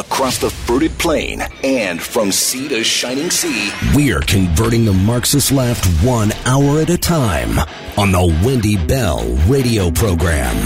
across 0.00 0.38
the 0.38 0.48
fruited 0.48 0.90
plain 0.98 1.42
and 1.62 2.00
from 2.00 2.32
sea 2.32 2.68
to 2.68 2.82
shining 2.82 3.30
sea, 3.30 3.70
we're 3.94 4.20
converting 4.20 4.84
the 4.84 4.92
Marxist 4.92 5.52
left 5.52 5.86
one 6.02 6.32
hour 6.46 6.80
at 6.80 6.88
a 6.88 6.96
time 6.96 7.58
on 7.98 8.10
the 8.10 8.40
Wendy 8.42 8.76
Bell 8.76 9.26
radio 9.46 9.90
program. 9.90 10.56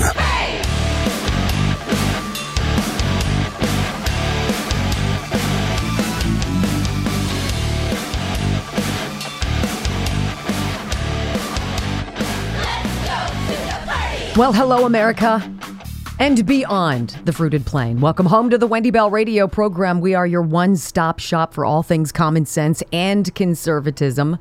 Well, 14.36 14.52
hello, 14.52 14.84
America. 14.84 15.53
And 16.20 16.46
beyond 16.46 17.18
the 17.24 17.32
fruited 17.32 17.66
plain. 17.66 18.00
Welcome 18.00 18.26
home 18.26 18.48
to 18.50 18.56
the 18.56 18.68
Wendy 18.68 18.92
Bell 18.92 19.10
radio 19.10 19.48
program. 19.48 20.00
We 20.00 20.14
are 20.14 20.26
your 20.26 20.42
one 20.42 20.76
stop 20.76 21.18
shop 21.18 21.52
for 21.52 21.64
all 21.64 21.82
things 21.82 22.12
common 22.12 22.46
sense 22.46 22.84
and 22.92 23.34
conservatism 23.34 24.38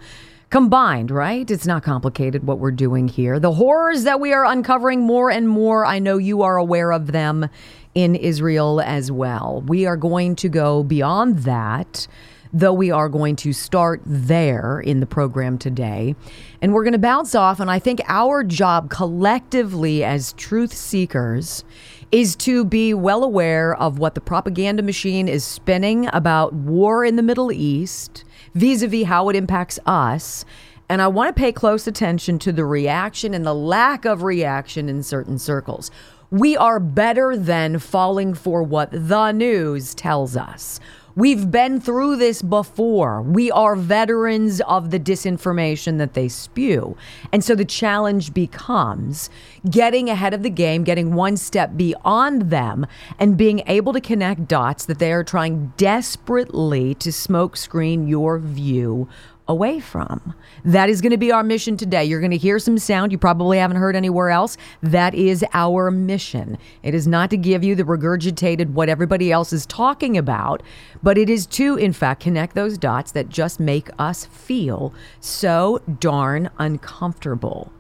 combined, 0.52 1.10
right? 1.10 1.50
It's 1.50 1.66
not 1.66 1.82
complicated 1.82 2.46
what 2.46 2.60
we're 2.60 2.70
doing 2.70 3.08
here. 3.08 3.40
The 3.40 3.54
horrors 3.54 4.04
that 4.04 4.20
we 4.20 4.34
are 4.34 4.46
uncovering 4.46 5.02
more 5.02 5.32
and 5.32 5.50
more, 5.50 5.84
I 5.84 5.98
know 5.98 6.20
you 6.20 6.44
are 6.44 6.58
aware 6.58 6.92
of 6.92 7.12
them 7.12 7.50
in 7.96 8.16
Israel 8.16 8.80
as 8.80 9.12
well. 9.12 9.64
We 9.66 9.88
are 9.88 9.98
going 9.98 10.36
to 10.38 10.50
go 10.50 10.84
beyond 10.84 11.40
that 11.40 12.08
though 12.54 12.74
we 12.74 12.92
are 12.92 13.10
going 13.10 13.36
to 13.38 13.52
start 13.52 14.02
there 14.06 14.80
in 14.80 15.00
the 15.00 15.06
program 15.06 15.58
today. 15.58 16.16
And 16.62 16.74
we're 16.74 16.84
going 16.84 16.94
to 16.94 17.00
bounce 17.00 17.34
off. 17.34 17.60
And 17.60 17.70
I 17.72 17.80
think 17.80 18.02
our 18.08 18.44
job 18.44 18.90
collectively 18.90 20.04
as 20.04 20.34
truth 20.34 20.74
seekers 20.74 21.64
is 22.12 22.36
to 22.36 22.64
be 22.64 22.94
well 22.94 23.24
aware 23.24 23.76
of 23.76 23.98
what 23.98 24.14
the 24.14 24.22
propaganda 24.22 24.84
machine 24.84 25.28
is 25.28 25.44
spinning 25.44 26.08
about 26.14 26.54
war 26.54 27.04
in 27.04 27.16
the 27.16 27.24
Middle 27.24 27.52
East 27.52 28.24
vis 28.54 28.84
a 28.84 28.88
vis 28.88 29.08
how 29.08 29.30
it 29.30 29.36
impacts 29.36 29.80
us. 29.88 30.46
And 30.90 31.02
I 31.02 31.08
want 31.08 31.36
to 31.36 31.40
pay 31.40 31.52
close 31.52 31.88
attention 31.88 32.38
to 32.40 32.52
the 32.52 32.66
reaction 32.66 33.34
and 33.34 33.44
the 33.44 33.56
lack 33.56 34.06
of 34.06 34.22
reaction 34.22 34.90
in 34.90 35.02
certain 35.02 35.40
circles. 35.40 35.90
We 36.30 36.56
are 36.56 36.80
better 36.80 37.36
than 37.36 37.80
falling 37.80 38.36
for 38.36 38.62
what 38.62 38.90
the 38.92 39.32
news 39.32 39.96
tells 39.96 40.38
us. 40.38 40.80
We've 41.16 41.52
been 41.52 41.80
through 41.80 42.16
this 42.16 42.42
before. 42.42 43.22
We 43.22 43.52
are 43.52 43.76
veterans 43.76 44.62
of 44.62 44.90
the 44.90 45.00
disinformation 45.00 46.00
that 46.00 46.16
they 46.16 46.28
spew. 46.28 46.98
And 47.32 47.44
so 47.44 47.54
the 47.54 47.66
challenge 47.66 48.34
becomes 48.34 49.30
getting 49.70 50.10
ahead 50.10 50.34
of 50.34 50.44
the 50.44 50.50
game, 50.50 50.84
getting 50.84 51.14
one 51.14 51.38
step 51.38 51.76
beyond 51.76 52.50
them, 52.50 52.86
and 53.20 53.38
being 53.38 53.62
able 53.68 53.94
to 53.94 54.02
connect 54.02 54.48
dots 54.48 54.86
that 54.86 55.00
they 55.00 55.12
are 55.14 55.24
trying 55.24 55.74
desperately 55.78 56.94
to 56.96 57.10
smokescreen 57.10 58.08
your 58.08 58.40
view 58.40 59.08
away 59.48 59.80
from. 59.80 60.34
That 60.64 60.90
is 60.90 61.02
going 61.02 61.12
to 61.12 61.18
be 61.18 61.32
our 61.32 61.44
mission 61.44 61.76
today. 61.76 62.06
You're 62.06 62.22
going 62.22 62.32
to 62.32 62.38
hear 62.38 62.60
some 62.60 62.78
sound 62.78 63.12
you 63.12 63.18
probably 63.18 63.58
haven't 63.58 63.78
heard 63.78 63.96
anywhere 63.96 64.30
else. 64.30 64.58
That 64.82 65.14
is 65.14 65.44
our 65.54 65.92
mission. 65.92 66.58
It 66.82 66.96
is 66.96 67.08
not 67.08 67.30
to 67.32 67.38
give 67.38 67.64
you 67.64 67.76
the 67.76 67.84
regurgitated 67.84 68.70
what 68.70 68.90
everybody 68.90 69.32
else 69.32 69.52
is 69.52 69.66
talking 69.66 70.18
about, 70.18 70.64
but 71.02 71.18
it 71.18 71.30
is 71.30 71.46
to, 71.48 71.76
in 71.76 71.94
fact, 71.94 72.22
connect 72.22 72.56
those 72.56 72.78
dots 72.78 73.12
that 73.12 73.30
just 73.30 73.60
make 73.60 73.90
us 74.00 74.26
feel 74.26 74.94
so 75.20 75.82
darn 76.00 76.50
uncomfortable. 76.58 77.72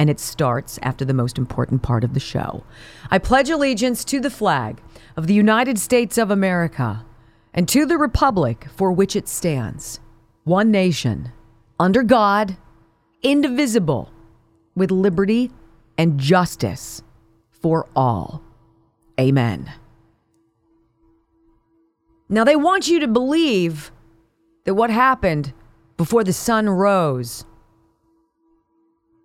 And 0.00 0.10
it 0.10 0.18
starts 0.18 0.78
after 0.82 1.04
the 1.04 1.14
most 1.14 1.38
important 1.38 1.82
part 1.82 2.04
of 2.04 2.14
the 2.14 2.20
show. 2.20 2.64
I 3.10 3.18
pledge 3.18 3.50
allegiance 3.50 4.04
to 4.06 4.18
the 4.18 4.30
flag 4.30 4.80
of 5.14 5.26
the 5.26 5.34
United 5.34 5.78
States 5.78 6.16
of 6.16 6.30
America 6.30 7.04
and 7.52 7.68
to 7.68 7.84
the 7.84 7.98
republic 7.98 8.66
for 8.74 8.90
which 8.90 9.14
it 9.14 9.28
stands 9.28 10.00
one 10.44 10.70
nation, 10.70 11.30
under 11.78 12.02
God, 12.02 12.56
indivisible, 13.22 14.10
with 14.74 14.90
liberty 14.90 15.50
and 15.98 16.18
justice 16.18 17.02
for 17.50 17.86
all. 17.94 18.42
Amen. 19.20 19.70
Now, 22.30 22.44
they 22.44 22.56
want 22.56 22.88
you 22.88 23.00
to 23.00 23.06
believe 23.08 23.92
that 24.64 24.74
what 24.74 24.88
happened 24.88 25.52
before 25.98 26.24
the 26.24 26.32
sun 26.32 26.70
rose 26.70 27.44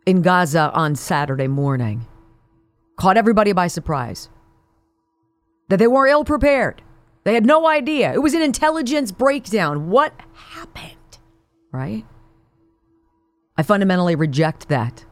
in 0.06 0.22
Gaza 0.22 0.72
on 0.74 0.96
Saturday 0.96 1.48
morning 1.48 2.06
caught 2.98 3.18
everybody 3.18 3.52
by 3.52 3.68
surprise, 3.68 4.30
that 5.70 5.78
they 5.78 5.88
were 5.88 6.08
ill 6.08 6.24
prepared. 6.24 6.82
They 7.24 7.34
had 7.34 7.46
no 7.46 7.68
idea. 7.68 8.14
It 8.14 8.22
was 8.22 8.34
an 8.34 8.42
intelligence 8.42 9.12
breakdown. 9.12 9.90
What 9.90 10.14
happened? 10.34 10.94
Right? 11.72 12.06
I 13.58 13.64
fundamentally 13.64 14.16
reject 14.16 14.70
that. 14.70 15.06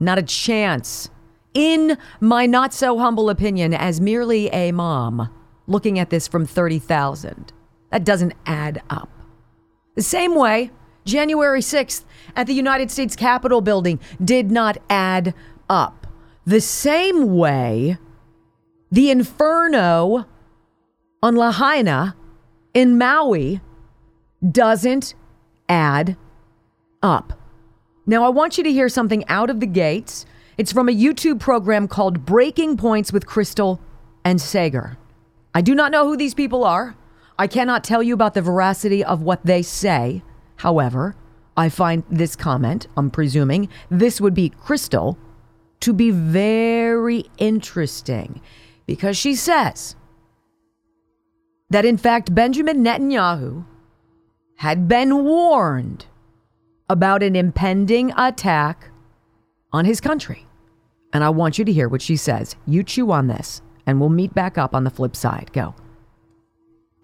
Not 0.00 0.18
a 0.18 0.22
chance. 0.22 1.10
In 1.52 1.98
my 2.20 2.46
not 2.46 2.72
so 2.72 2.98
humble 2.98 3.28
opinion, 3.28 3.74
as 3.74 4.00
merely 4.00 4.48
a 4.48 4.72
mom 4.72 5.28
looking 5.66 5.98
at 5.98 6.10
this 6.10 6.26
from 6.26 6.46
30,000, 6.46 7.52
that 7.90 8.04
doesn't 8.04 8.34
add 8.46 8.82
up. 8.88 9.10
The 9.96 10.02
same 10.02 10.34
way, 10.34 10.70
January 11.10 11.60
6th 11.60 12.04
at 12.36 12.46
the 12.46 12.54
United 12.54 12.90
States 12.90 13.16
Capitol 13.16 13.60
building 13.60 13.98
did 14.24 14.50
not 14.50 14.78
add 14.88 15.34
up. 15.68 16.06
The 16.46 16.60
same 16.60 17.36
way, 17.36 17.98
the 18.90 19.10
inferno 19.10 20.26
on 21.22 21.36
Lahaina 21.36 22.16
in 22.72 22.96
Maui 22.96 23.60
doesn't 24.48 25.14
add 25.68 26.16
up. 27.02 27.32
Now, 28.06 28.24
I 28.24 28.28
want 28.28 28.56
you 28.56 28.64
to 28.64 28.72
hear 28.72 28.88
something 28.88 29.24
out 29.28 29.50
of 29.50 29.60
the 29.60 29.66
gates. 29.66 30.26
It's 30.56 30.72
from 30.72 30.88
a 30.88 30.92
YouTube 30.94 31.40
program 31.40 31.88
called 31.88 32.24
Breaking 32.24 32.76
Points 32.76 33.12
with 33.12 33.26
Krystal 33.26 33.80
and 34.24 34.38
Saagar. 34.38 34.96
I 35.54 35.60
do 35.60 35.74
not 35.74 35.92
know 35.92 36.06
who 36.06 36.16
these 36.16 36.34
people 36.34 36.64
are. 36.64 36.96
I 37.38 37.46
cannot 37.46 37.84
tell 37.84 38.02
you 38.02 38.14
about 38.14 38.34
the 38.34 38.42
veracity 38.42 39.04
of 39.04 39.22
what 39.22 39.44
they 39.44 39.62
say. 39.62 40.22
However, 40.60 41.16
I 41.56 41.70
find 41.70 42.04
this 42.10 42.36
comment, 42.36 42.86
I'm 42.94 43.10
presuming 43.10 43.70
this 43.88 44.20
would 44.20 44.34
be 44.34 44.50
Krystal, 44.50 45.16
to 45.80 45.94
be 45.94 46.10
very 46.10 47.24
interesting 47.38 48.42
because 48.84 49.16
she 49.16 49.34
says 49.34 49.96
that 51.70 51.86
in 51.86 51.96
fact 51.96 52.34
Benjamin 52.34 52.84
Netanyahu 52.84 53.64
had 54.56 54.86
been 54.86 55.24
warned 55.24 56.04
about 56.90 57.22
an 57.22 57.36
impending 57.36 58.12
attack 58.18 58.90
on 59.72 59.86
his 59.86 59.98
country. 59.98 60.46
And 61.14 61.24
I 61.24 61.30
want 61.30 61.58
you 61.58 61.64
to 61.64 61.72
hear 61.72 61.88
what 61.88 62.02
she 62.02 62.16
says. 62.16 62.54
You 62.66 62.82
chew 62.82 63.12
on 63.12 63.28
this, 63.28 63.62
and 63.86 63.98
we'll 63.98 64.10
meet 64.10 64.34
back 64.34 64.58
up 64.58 64.74
on 64.74 64.84
the 64.84 64.90
flip 64.90 65.16
side. 65.16 65.50
Go. 65.54 65.74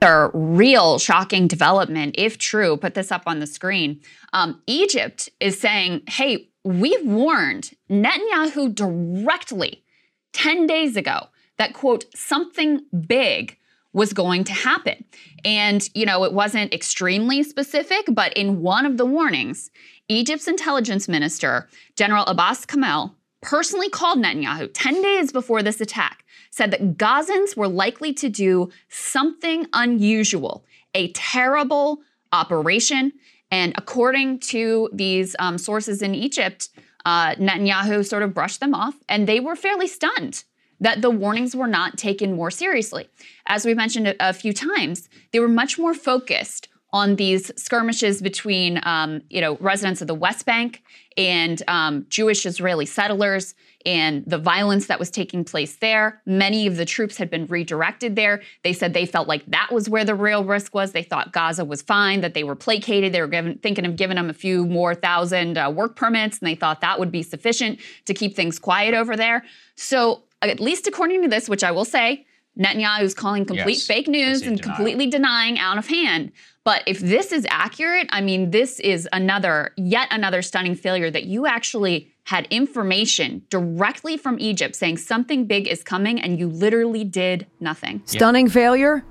Another 0.00 0.30
real 0.34 0.98
shocking 0.98 1.48
development, 1.48 2.14
if 2.18 2.38
true, 2.38 2.76
put 2.76 2.94
this 2.94 3.10
up 3.10 3.22
on 3.26 3.40
the 3.40 3.46
screen. 3.46 4.00
Um, 4.32 4.60
Egypt 4.66 5.28
is 5.40 5.58
saying, 5.58 6.02
hey, 6.08 6.48
we 6.64 6.98
warned 7.02 7.70
Netanyahu 7.88 8.74
directly 8.74 9.84
10 10.32 10.66
days 10.66 10.96
ago 10.96 11.28
that, 11.58 11.72
quote, 11.72 12.04
something 12.14 12.82
big 13.06 13.56
was 13.92 14.12
going 14.12 14.44
to 14.44 14.52
happen. 14.52 15.04
And, 15.44 15.88
you 15.94 16.04
know, 16.04 16.24
it 16.24 16.34
wasn't 16.34 16.74
extremely 16.74 17.42
specific, 17.42 18.04
but 18.08 18.34
in 18.34 18.60
one 18.60 18.84
of 18.84 18.98
the 18.98 19.06
warnings, 19.06 19.70
Egypt's 20.08 20.48
intelligence 20.48 21.08
minister, 21.08 21.68
General 21.96 22.24
Abbas 22.26 22.66
Kamel, 22.66 23.14
personally 23.46 23.88
called 23.88 24.18
Netanyahu 24.18 24.68
10 24.74 25.02
days 25.02 25.30
before 25.30 25.62
this 25.62 25.80
attack, 25.80 26.24
said 26.50 26.72
that 26.72 26.98
Gazans 26.98 27.56
were 27.56 27.68
likely 27.68 28.12
to 28.14 28.28
do 28.28 28.70
something 28.88 29.66
unusual, 29.72 30.64
a 30.94 31.12
terrible 31.12 32.00
operation. 32.32 33.12
And 33.52 33.72
according 33.78 34.40
to 34.40 34.90
these 34.92 35.36
um, 35.38 35.58
sources 35.58 36.02
in 36.02 36.14
Egypt, 36.14 36.70
uh, 37.04 37.36
Netanyahu 37.36 38.04
sort 38.04 38.24
of 38.24 38.34
brushed 38.34 38.58
them 38.58 38.74
off, 38.74 38.96
and 39.08 39.28
they 39.28 39.38
were 39.38 39.54
fairly 39.54 39.86
stunned 39.86 40.42
that 40.80 41.00
the 41.00 41.10
warnings 41.10 41.54
were 41.54 41.68
not 41.68 41.96
taken 41.96 42.34
more 42.34 42.50
seriously. 42.50 43.08
As 43.46 43.64
we 43.64 43.74
mentioned 43.74 44.08
a, 44.08 44.28
a 44.28 44.32
few 44.32 44.52
times, 44.52 45.08
they 45.32 45.38
were 45.38 45.48
much 45.48 45.78
more 45.78 45.94
focused 45.94 46.68
on 46.92 47.16
these 47.16 47.50
skirmishes 47.56 48.22
between, 48.22 48.80
um, 48.84 49.20
you 49.28 49.40
know, 49.40 49.56
residents 49.58 50.00
of 50.00 50.06
the 50.06 50.14
West 50.14 50.46
Bank 50.46 50.82
and 51.16 51.62
um, 51.68 52.06
Jewish 52.08 52.46
Israeli 52.46 52.86
settlers 52.86 53.54
and 53.84 54.24
the 54.26 54.38
violence 54.38 54.86
that 54.86 54.98
was 54.98 55.10
taking 55.10 55.44
place 55.44 55.76
there. 55.76 56.20
Many 56.26 56.66
of 56.66 56.76
the 56.76 56.84
troops 56.84 57.16
had 57.16 57.30
been 57.30 57.46
redirected 57.46 58.16
there. 58.16 58.42
They 58.64 58.72
said 58.72 58.92
they 58.92 59.06
felt 59.06 59.28
like 59.28 59.46
that 59.46 59.70
was 59.72 59.88
where 59.88 60.04
the 60.04 60.14
real 60.14 60.44
risk 60.44 60.74
was. 60.74 60.92
They 60.92 61.04
thought 61.04 61.32
Gaza 61.32 61.64
was 61.64 61.82
fine, 61.82 62.20
that 62.20 62.34
they 62.34 62.44
were 62.44 62.56
placated. 62.56 63.12
They 63.12 63.20
were 63.20 63.28
given, 63.28 63.58
thinking 63.58 63.86
of 63.86 63.96
giving 63.96 64.16
them 64.16 64.28
a 64.28 64.34
few 64.34 64.66
more 64.66 64.94
thousand 64.94 65.56
uh, 65.56 65.70
work 65.70 65.96
permits, 65.96 66.38
and 66.38 66.48
they 66.48 66.56
thought 66.56 66.80
that 66.80 66.98
would 66.98 67.12
be 67.12 67.22
sufficient 67.22 67.78
to 68.06 68.14
keep 68.14 68.34
things 68.34 68.58
quiet 68.58 68.94
over 68.94 69.16
there. 69.16 69.44
So, 69.76 70.24
at 70.42 70.60
least 70.60 70.86
according 70.86 71.22
to 71.22 71.28
this, 71.28 71.48
which 71.48 71.64
I 71.64 71.70
will 71.70 71.84
say, 71.84 72.25
Netanyahu 72.58 73.02
is 73.02 73.14
calling 73.14 73.44
complete 73.44 73.76
Yes. 73.78 73.86
fake 73.86 74.08
news 74.08 74.42
and 74.42 74.56
denial. 74.56 74.76
completely 74.76 75.06
denying 75.06 75.58
out 75.58 75.76
of 75.78 75.88
hand. 75.88 76.32
But 76.64 76.82
if 76.86 76.98
this 76.98 77.30
is 77.32 77.46
accurate, 77.50 78.08
I 78.10 78.20
mean, 78.22 78.50
this 78.50 78.80
is 78.80 79.08
another, 79.12 79.72
yet 79.76 80.08
another 80.10 80.42
stunning 80.42 80.74
failure 80.74 81.10
that 81.10 81.24
you 81.24 81.46
actually 81.46 82.12
had 82.24 82.48
information 82.50 83.42
directly 83.50 84.16
from 84.16 84.36
Egypt 84.40 84.74
saying 84.74 84.96
something 84.96 85.46
big 85.46 85.68
is 85.68 85.82
coming 85.84 86.20
and 86.20 86.38
you 86.40 86.48
literally 86.48 87.04
did 87.04 87.46
nothing. 87.60 88.02
Stunning 88.04 88.48
failure? 88.48 89.04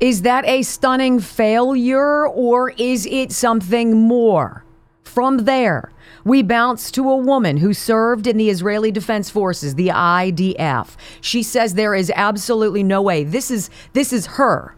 Is 0.00 0.22
that 0.22 0.44
a 0.46 0.62
stunning 0.62 1.20
failure 1.20 2.26
or 2.26 2.70
is 2.76 3.06
it 3.06 3.30
something 3.32 3.96
more? 4.08 4.64
From 5.04 5.38
there, 5.44 5.91
we 6.24 6.42
bounce 6.42 6.90
to 6.92 7.08
a 7.10 7.16
woman 7.16 7.58
who 7.58 7.72
served 7.72 8.26
in 8.26 8.36
the 8.36 8.50
Israeli 8.50 8.90
Defense 8.90 9.30
Forces, 9.30 9.74
the 9.74 9.88
IDF. 9.88 10.96
She 11.20 11.42
says 11.42 11.74
there 11.74 11.94
is 11.94 12.12
absolutely 12.14 12.82
no 12.82 13.02
way. 13.02 13.24
This 13.24 13.50
is 13.50 13.70
this 13.92 14.12
is 14.12 14.26
her. 14.26 14.74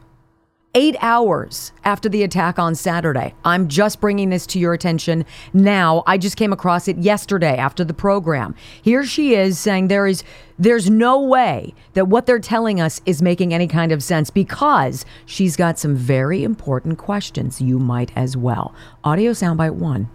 8 0.77 0.97
hours 1.01 1.73
after 1.85 2.09
the 2.09 2.25
attack 2.25 2.59
on 2.59 2.75
Saturday. 2.75 3.33
I'm 3.45 3.69
just 3.69 4.01
bringing 4.01 4.31
this 4.31 4.45
to 4.49 4.59
your 4.59 4.73
attention 4.73 5.25
now. 5.53 6.03
I 6.05 6.19
just 6.19 6.37
came 6.37 6.53
across 6.53 6.89
it 6.89 6.99
yesterday 6.99 7.57
after 7.57 7.85
the 7.85 7.95
program. 7.95 8.57
Here 8.83 9.05
she 9.05 9.35
is 9.35 9.57
saying 9.57 9.87
there 9.87 10.09
is 10.09 10.25
there's 10.59 10.91
no 10.91 11.21
way 11.21 11.75
that 11.93 12.09
what 12.09 12.27
they're 12.27 12.41
telling 12.41 12.81
us 12.81 13.01
is 13.07 13.23
making 13.23 13.55
any 13.55 13.69
kind 13.69 13.93
of 13.93 14.03
sense 14.03 14.31
because 14.31 15.05
she's 15.27 15.55
got 15.57 15.79
some 15.79 15.95
very 15.95 16.43
important 16.43 16.99
questions. 16.99 17.61
You 17.61 17.79
might 17.79 18.11
as 18.17 18.37
well. 18.37 18.75
Audio 19.05 19.31
soundbite 19.31 19.75
1. 19.75 20.09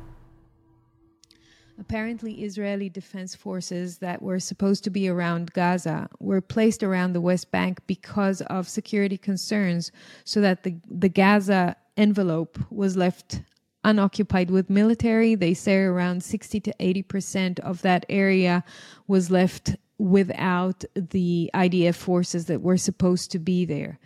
Apparently, 1.79 2.43
Israeli 2.43 2.89
defense 2.89 3.35
forces 3.35 3.99
that 3.99 4.21
were 4.21 4.39
supposed 4.39 4.83
to 4.83 4.89
be 4.89 5.07
around 5.07 5.53
Gaza 5.53 6.09
were 6.19 6.41
placed 6.41 6.83
around 6.83 7.13
the 7.13 7.21
West 7.21 7.51
Bank 7.51 7.79
because 7.87 8.41
of 8.41 8.67
security 8.67 9.17
concerns, 9.17 9.91
so 10.25 10.41
that 10.41 10.63
the, 10.63 10.75
the 10.89 11.09
Gaza 11.09 11.77
envelope 11.95 12.59
was 12.69 12.97
left 12.97 13.41
unoccupied 13.83 14.51
with 14.51 14.69
military. 14.69 15.35
They 15.35 15.53
say 15.53 15.77
around 15.77 16.21
60 16.21 16.59
to 16.59 16.73
80% 16.79 17.59
of 17.59 17.81
that 17.81 18.05
area 18.09 18.63
was 19.07 19.31
left 19.31 19.77
without 19.97 20.83
the 20.95 21.49
IDF 21.53 21.95
forces 21.95 22.45
that 22.45 22.61
were 22.61 22.77
supposed 22.77 23.31
to 23.31 23.39
be 23.39 23.63
there. 23.63 23.99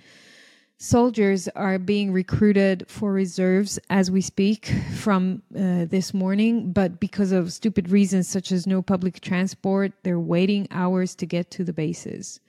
Soldiers 0.83 1.47
are 1.55 1.79
being 1.79 2.11
recruited 2.11 2.83
for 2.89 3.13
reserves 3.13 3.79
as 3.89 4.11
we 4.11 4.19
speak 4.19 4.65
from 4.95 5.41
uh, 5.55 5.85
this 5.85 6.13
morning, 6.13 6.73
but 6.73 6.99
because 6.99 7.31
of 7.31 7.53
stupid 7.53 7.89
reasons 7.89 8.27
such 8.27 8.51
as 8.51 8.67
no 8.67 8.81
public 8.81 9.21
transport, 9.21 9.93
they're 10.03 10.19
waiting 10.19 10.67
hours 10.71 11.15
to 11.15 11.25
get 11.25 11.49
to 11.51 11.63
the 11.63 11.71
bases. 11.71 12.41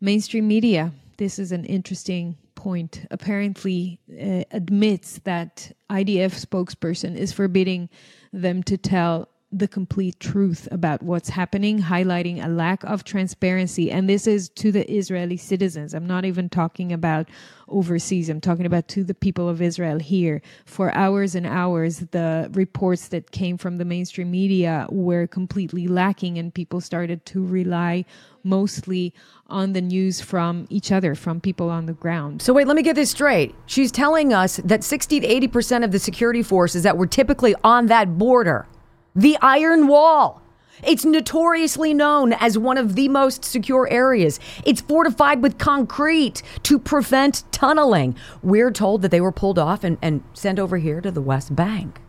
Mainstream 0.00 0.48
media, 0.48 0.92
this 1.18 1.38
is 1.38 1.52
an 1.52 1.64
interesting 1.64 2.36
point, 2.56 3.06
apparently 3.12 4.00
uh, 4.20 4.42
admits 4.50 5.20
that 5.20 5.70
IDF 5.90 6.44
spokesperson 6.44 7.14
is 7.16 7.32
forbidding 7.32 7.88
them 8.32 8.64
to 8.64 8.76
tell 8.78 9.28
the 9.52 9.66
complete 9.66 10.20
truth 10.20 10.68
about 10.70 11.02
what's 11.02 11.28
happening, 11.28 11.82
highlighting 11.82 12.44
a 12.44 12.48
lack 12.48 12.84
of 12.84 13.02
transparency. 13.02 13.90
And 13.90 14.08
this 14.08 14.28
is 14.28 14.48
to 14.50 14.70
the 14.70 14.88
Israeli 14.90 15.36
citizens. 15.36 15.92
I'm 15.92 16.06
not 16.06 16.24
even 16.24 16.48
talking 16.48 16.92
about 16.92 17.28
overseas. 17.66 18.28
I'm 18.28 18.40
talking 18.40 18.64
about 18.64 18.86
to 18.88 19.02
the 19.02 19.14
people 19.14 19.48
of 19.48 19.60
Israel 19.60 19.98
here. 19.98 20.40
For 20.66 20.94
hours 20.94 21.34
and 21.34 21.46
hours, 21.46 21.98
the 22.12 22.48
reports 22.52 23.08
that 23.08 23.32
came 23.32 23.58
from 23.58 23.78
the 23.78 23.84
mainstream 23.84 24.30
media 24.30 24.86
were 24.90 25.26
completely 25.26 25.88
lacking, 25.88 26.38
and 26.38 26.54
people 26.54 26.80
started 26.80 27.26
to 27.26 27.44
rely 27.44 28.04
mostly 28.44 29.12
on 29.48 29.72
the 29.72 29.80
news 29.80 30.20
from 30.20 30.66
each 30.70 30.92
other, 30.92 31.16
from 31.16 31.40
people 31.40 31.70
on 31.70 31.86
the 31.86 31.92
ground. 31.92 32.40
So 32.40 32.52
wait, 32.52 32.68
let 32.68 32.76
me 32.76 32.82
get 32.82 32.94
this 32.94 33.10
straight. 33.10 33.54
She's 33.66 33.90
telling 33.90 34.32
us 34.32 34.58
that 34.58 34.84
60 34.84 35.20
to 35.20 35.26
80% 35.48 35.84
of 35.84 35.90
the 35.90 35.98
security 35.98 36.42
forces 36.42 36.84
that 36.84 36.96
were 36.96 37.06
typically 37.06 37.54
on 37.64 37.86
that 37.86 38.16
border, 38.16 38.66
the 39.14 39.36
Iron 39.40 39.88
Wall, 39.88 40.42
it's 40.82 41.04
notoriously 41.04 41.92
known 41.92 42.32
as 42.32 42.56
one 42.56 42.78
of 42.78 42.94
the 42.94 43.08
most 43.08 43.44
secure 43.44 43.88
areas. 43.90 44.40
It's 44.64 44.80
fortified 44.80 45.42
with 45.42 45.58
concrete 45.58 46.42
to 46.62 46.78
prevent 46.78 47.44
tunneling. 47.52 48.16
We're 48.42 48.70
told 48.70 49.02
that 49.02 49.10
they 49.10 49.20
were 49.20 49.32
pulled 49.32 49.58
off 49.58 49.84
and, 49.84 49.98
and 50.00 50.22
sent 50.32 50.58
over 50.58 50.78
here 50.78 51.00
to 51.00 51.10
the 51.10 51.20
West 51.20 51.54
Bank. 51.54 52.00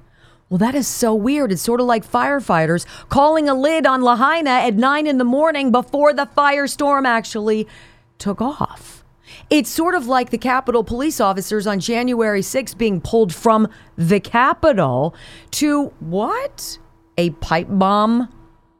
Well, 0.50 0.58
that 0.58 0.76
is 0.76 0.88
so 0.88 1.16
weird. 1.16 1.52
It's 1.52 1.62
sort 1.62 1.80
of 1.80 1.86
like 1.86 2.10
firefighters 2.10 2.86
calling 3.08 3.48
a 3.48 3.54
lid 3.54 3.86
on 3.86 4.02
Lahaina 4.02 4.50
at 4.50 4.76
nine 4.76 5.08
in 5.08 5.18
the 5.18 5.24
morning 5.24 5.72
before 5.72 6.14
the 6.14 6.26
firestorm 6.26 7.06
actually 7.06 7.68
took 8.18 8.42
off. 8.42 9.04
It's 9.50 9.70
sort 9.70 9.96
of 9.96 10.08
like 10.08 10.30
the 10.30 10.38
Capitol 10.38 10.84
police 10.84 11.22
officers 11.22 11.66
on 11.66 11.80
January 11.80 12.42
6th 12.42 12.78
being 12.78 13.00
pulled 13.00 13.34
from 13.34 13.70
the 13.96 14.20
Capitol 14.20 15.16
to 15.52 15.88
what? 16.00 16.80
A 17.22 17.30
pipe 17.30 17.68
bomb 17.70 18.34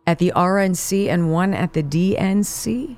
at 0.08 0.18
the 0.18 0.34
RNC 0.36 1.08
and 1.08 1.32
one 1.32 1.54
at 1.54 1.74
the 1.74 1.84
DNC? 1.84 2.98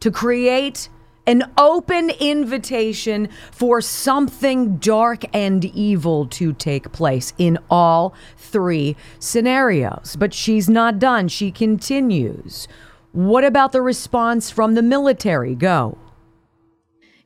To 0.00 0.10
create 0.10 0.88
an 1.26 1.42
open 1.58 2.08
invitation 2.08 3.28
for 3.50 3.82
something 3.82 4.78
dark 4.78 5.24
and 5.34 5.62
evil 5.66 6.26
to 6.28 6.54
take 6.54 6.90
place 6.90 7.34
in 7.36 7.58
all 7.68 8.14
three 8.38 8.96
scenarios. 9.18 10.16
But 10.18 10.32
she's 10.32 10.70
not 10.70 10.98
done. 10.98 11.28
She 11.28 11.50
continues. 11.50 12.66
What 13.12 13.44
about 13.44 13.72
the 13.72 13.82
response 13.82 14.50
from 14.50 14.72
the 14.72 14.80
military? 14.80 15.54
Go. 15.54 15.98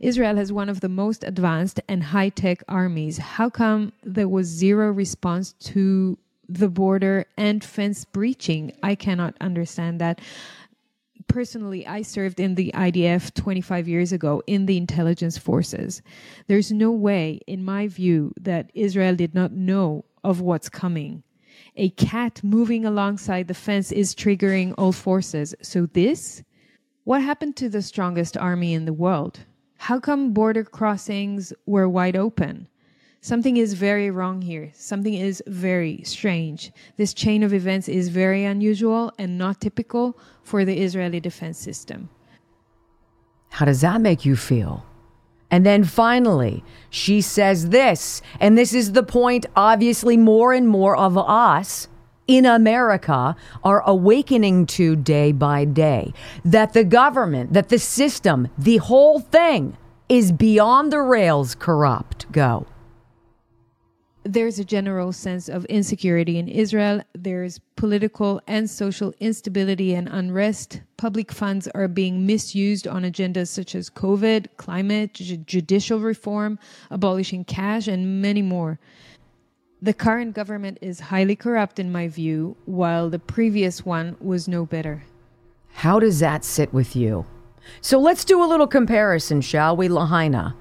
Israel 0.00 0.34
has 0.34 0.52
one 0.52 0.68
of 0.68 0.80
the 0.80 0.88
most 0.88 1.22
advanced 1.22 1.78
and 1.88 2.02
high 2.02 2.30
tech 2.30 2.64
armies. 2.66 3.18
How 3.18 3.48
come 3.48 3.92
there 4.02 4.28
was 4.28 4.48
zero 4.48 4.90
response 4.90 5.52
to 5.70 6.18
the 6.58 6.68
border 6.68 7.26
and 7.36 7.62
fence 7.62 8.04
breaching? 8.04 8.72
I 8.82 8.94
cannot 8.94 9.34
understand 9.40 10.00
that. 10.00 10.20
Personally, 11.28 11.86
I 11.86 12.02
served 12.02 12.40
in 12.40 12.56
the 12.56 12.72
IDF 12.74 13.32
25 13.34 13.88
years 13.88 14.12
ago 14.12 14.42
in 14.46 14.66
the 14.66 14.76
intelligence 14.76 15.38
forces. 15.38 16.02
There's 16.46 16.72
no 16.72 16.90
way, 16.90 17.40
in 17.46 17.64
my 17.64 17.88
view, 17.88 18.32
that 18.40 18.70
Israel 18.74 19.14
did 19.14 19.34
not 19.34 19.52
know 19.52 20.04
of 20.24 20.40
what's 20.40 20.68
coming. 20.68 21.22
A 21.76 21.90
cat 21.90 22.42
moving 22.42 22.84
alongside 22.84 23.48
the 23.48 23.54
fence 23.54 23.92
is 23.92 24.14
triggering 24.14 24.74
all 24.76 24.92
forces. 24.92 25.54
So, 25.62 25.86
this? 25.86 26.42
What 27.04 27.22
happened 27.22 27.56
to 27.56 27.68
the 27.68 27.82
strongest 27.82 28.36
army 28.36 28.74
in 28.74 28.84
the 28.84 28.92
world? 28.92 29.40
How 29.76 29.98
come 29.98 30.32
border 30.32 30.64
crossings 30.64 31.52
were 31.66 31.88
wide 31.88 32.16
open? 32.16 32.68
Something 33.24 33.56
is 33.56 33.74
very 33.74 34.10
wrong 34.10 34.42
here. 34.42 34.72
Something 34.74 35.14
is 35.14 35.40
very 35.46 36.02
strange. 36.02 36.72
This 36.96 37.14
chain 37.14 37.44
of 37.44 37.54
events 37.54 37.88
is 37.88 38.08
very 38.08 38.44
unusual 38.44 39.12
and 39.16 39.38
not 39.38 39.60
typical 39.60 40.18
for 40.42 40.64
the 40.64 40.76
Israeli 40.82 41.20
defense 41.20 41.56
system. 41.56 42.08
How 43.50 43.64
does 43.66 43.80
that 43.82 44.00
make 44.00 44.24
you 44.24 44.34
feel? 44.34 44.84
And 45.52 45.64
then 45.64 45.84
finally, 45.84 46.64
she 46.90 47.20
says 47.20 47.68
this, 47.68 48.22
and 48.40 48.58
this 48.58 48.74
is 48.74 48.90
the 48.90 49.04
point, 49.04 49.46
obviously, 49.54 50.16
more 50.16 50.52
and 50.52 50.66
more 50.66 50.96
of 50.96 51.16
us 51.16 51.86
in 52.26 52.44
America 52.44 53.36
are 53.62 53.82
awakening 53.86 54.66
to 54.66 54.96
day 54.96 55.30
by 55.30 55.64
day 55.64 56.12
that 56.44 56.72
the 56.72 56.82
government, 56.82 57.52
that 57.52 57.68
the 57.68 57.78
system, 57.78 58.48
the 58.58 58.78
whole 58.78 59.20
thing 59.20 59.76
is 60.08 60.32
beyond 60.32 60.92
the 60.92 61.00
rails 61.00 61.54
corrupt. 61.54 62.30
Go. 62.32 62.66
There's 64.24 64.60
a 64.60 64.64
general 64.64 65.12
sense 65.12 65.48
of 65.48 65.64
insecurity 65.64 66.38
in 66.38 66.46
Israel. 66.46 67.02
There's 67.12 67.58
political 67.74 68.40
and 68.46 68.70
social 68.70 69.12
instability 69.18 69.94
and 69.94 70.08
unrest. 70.08 70.80
Public 70.96 71.32
funds 71.32 71.66
are 71.74 71.88
being 71.88 72.24
misused 72.24 72.86
on 72.86 73.02
agendas 73.02 73.48
such 73.48 73.74
as 73.74 73.90
COVID, 73.90 74.46
climate, 74.58 75.14
ju- 75.14 75.38
judicial 75.38 75.98
reform, 75.98 76.60
abolishing 76.90 77.44
cash, 77.44 77.88
and 77.88 78.22
many 78.22 78.42
more. 78.42 78.78
The 79.80 79.92
current 79.92 80.34
government 80.34 80.78
is 80.80 81.00
highly 81.00 81.34
corrupt, 81.34 81.80
in 81.80 81.90
my 81.90 82.06
view, 82.06 82.56
while 82.64 83.10
the 83.10 83.18
previous 83.18 83.84
one 83.84 84.16
was 84.20 84.46
no 84.46 84.64
better. 84.64 85.02
How 85.72 85.98
does 85.98 86.20
that 86.20 86.44
sit 86.44 86.72
with 86.72 86.94
you? 86.94 87.26
So 87.80 87.98
let's 87.98 88.24
do 88.24 88.40
a 88.40 88.46
little 88.46 88.68
comparison, 88.68 89.40
shall 89.40 89.76
we, 89.76 89.88
Lahaina? 89.88 90.54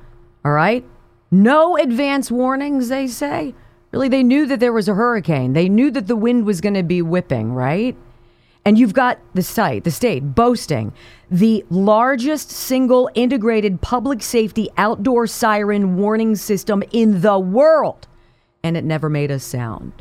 All 0.43 0.53
right? 0.53 0.83
No 1.31 1.77
advance 1.77 2.29
warnings, 2.29 2.89
they 2.89 3.07
say. 3.07 3.55
Really, 3.91 4.09
they 4.09 4.23
knew 4.23 4.45
that 4.45 4.59
there 4.59 4.73
was 4.73 4.89
a 4.89 4.93
hurricane. 4.93 5.53
They 5.53 5.69
knew 5.69 5.89
that 5.91 6.07
the 6.07 6.15
wind 6.15 6.45
was 6.45 6.61
going 6.61 6.73
to 6.75 6.83
be 6.83 7.01
whipping, 7.01 7.53
right? 7.53 7.95
And 8.63 8.77
you've 8.77 8.93
got 8.93 9.19
the 9.33 9.41
site, 9.41 9.85
the 9.85 9.91
state, 9.91 10.35
boasting 10.35 10.93
the 11.29 11.65
largest 11.69 12.51
single 12.51 13.09
integrated 13.15 13.81
public 13.81 14.21
safety 14.21 14.69
outdoor 14.77 15.25
siren 15.25 15.95
warning 15.95 16.35
system 16.35 16.83
in 16.91 17.21
the 17.21 17.39
world. 17.39 18.07
And 18.63 18.77
it 18.77 18.83
never 18.83 19.09
made 19.09 19.31
a 19.31 19.39
sound. 19.39 19.93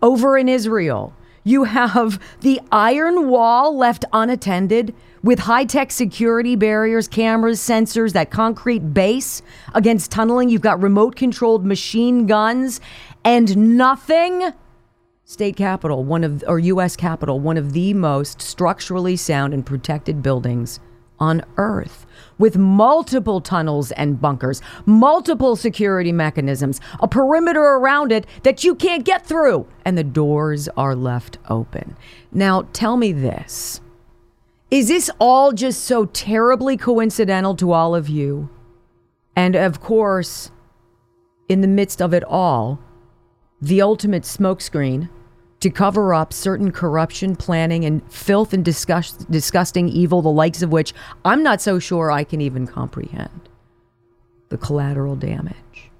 Over 0.00 0.38
in 0.38 0.48
Israel, 0.48 1.12
you 1.42 1.64
have 1.64 2.18
the 2.40 2.60
iron 2.72 3.28
wall 3.28 3.76
left 3.76 4.04
unattended 4.12 4.94
with 5.24 5.38
high 5.40 5.64
tech 5.64 5.90
security 5.90 6.54
barriers, 6.54 7.08
cameras, 7.08 7.58
sensors, 7.58 8.12
that 8.12 8.30
concrete 8.30 8.92
base 8.92 9.40
against 9.74 10.12
tunneling. 10.12 10.50
You've 10.50 10.60
got 10.60 10.80
remote 10.80 11.16
controlled 11.16 11.64
machine 11.64 12.26
guns 12.26 12.80
and 13.24 13.76
nothing. 13.78 14.52
State 15.24 15.56
Capitol, 15.56 16.04
one 16.04 16.22
of, 16.22 16.44
or 16.46 16.58
U.S. 16.58 16.94
Capitol, 16.94 17.40
one 17.40 17.56
of 17.56 17.72
the 17.72 17.94
most 17.94 18.42
structurally 18.42 19.16
sound 19.16 19.54
and 19.54 19.64
protected 19.64 20.22
buildings 20.22 20.78
on 21.18 21.42
Earth 21.56 22.04
with 22.36 22.58
multiple 22.58 23.40
tunnels 23.40 23.92
and 23.92 24.20
bunkers, 24.20 24.60
multiple 24.84 25.56
security 25.56 26.12
mechanisms, 26.12 26.80
a 27.00 27.08
perimeter 27.08 27.62
around 27.62 28.12
it 28.12 28.26
that 28.42 28.64
you 28.64 28.74
can't 28.74 29.04
get 29.04 29.24
through, 29.24 29.66
and 29.86 29.96
the 29.96 30.04
doors 30.04 30.68
are 30.76 30.94
left 30.94 31.38
open. 31.48 31.96
Now, 32.30 32.68
tell 32.74 32.98
me 32.98 33.12
this. 33.12 33.80
Is 34.70 34.88
this 34.88 35.10
all 35.20 35.52
just 35.52 35.84
so 35.84 36.06
terribly 36.06 36.76
coincidental 36.76 37.54
to 37.56 37.72
all 37.72 37.94
of 37.94 38.08
you? 38.08 38.48
And 39.36 39.54
of 39.54 39.80
course, 39.80 40.50
in 41.48 41.60
the 41.60 41.68
midst 41.68 42.00
of 42.00 42.14
it 42.14 42.24
all, 42.24 42.80
the 43.60 43.82
ultimate 43.82 44.22
smokescreen 44.22 45.08
to 45.60 45.70
cover 45.70 46.12
up 46.12 46.32
certain 46.32 46.70
corruption, 46.70 47.36
planning, 47.36 47.84
and 47.84 48.02
filth 48.12 48.52
and 48.52 48.64
disgust, 48.64 49.30
disgusting 49.30 49.88
evil, 49.88 50.20
the 50.20 50.28
likes 50.28 50.62
of 50.62 50.70
which 50.72 50.92
I'm 51.24 51.42
not 51.42 51.60
so 51.60 51.78
sure 51.78 52.10
I 52.10 52.24
can 52.24 52.40
even 52.40 52.66
comprehend. 52.66 53.48
The 54.50 54.58
collateral 54.58 55.16
damage. 55.16 55.90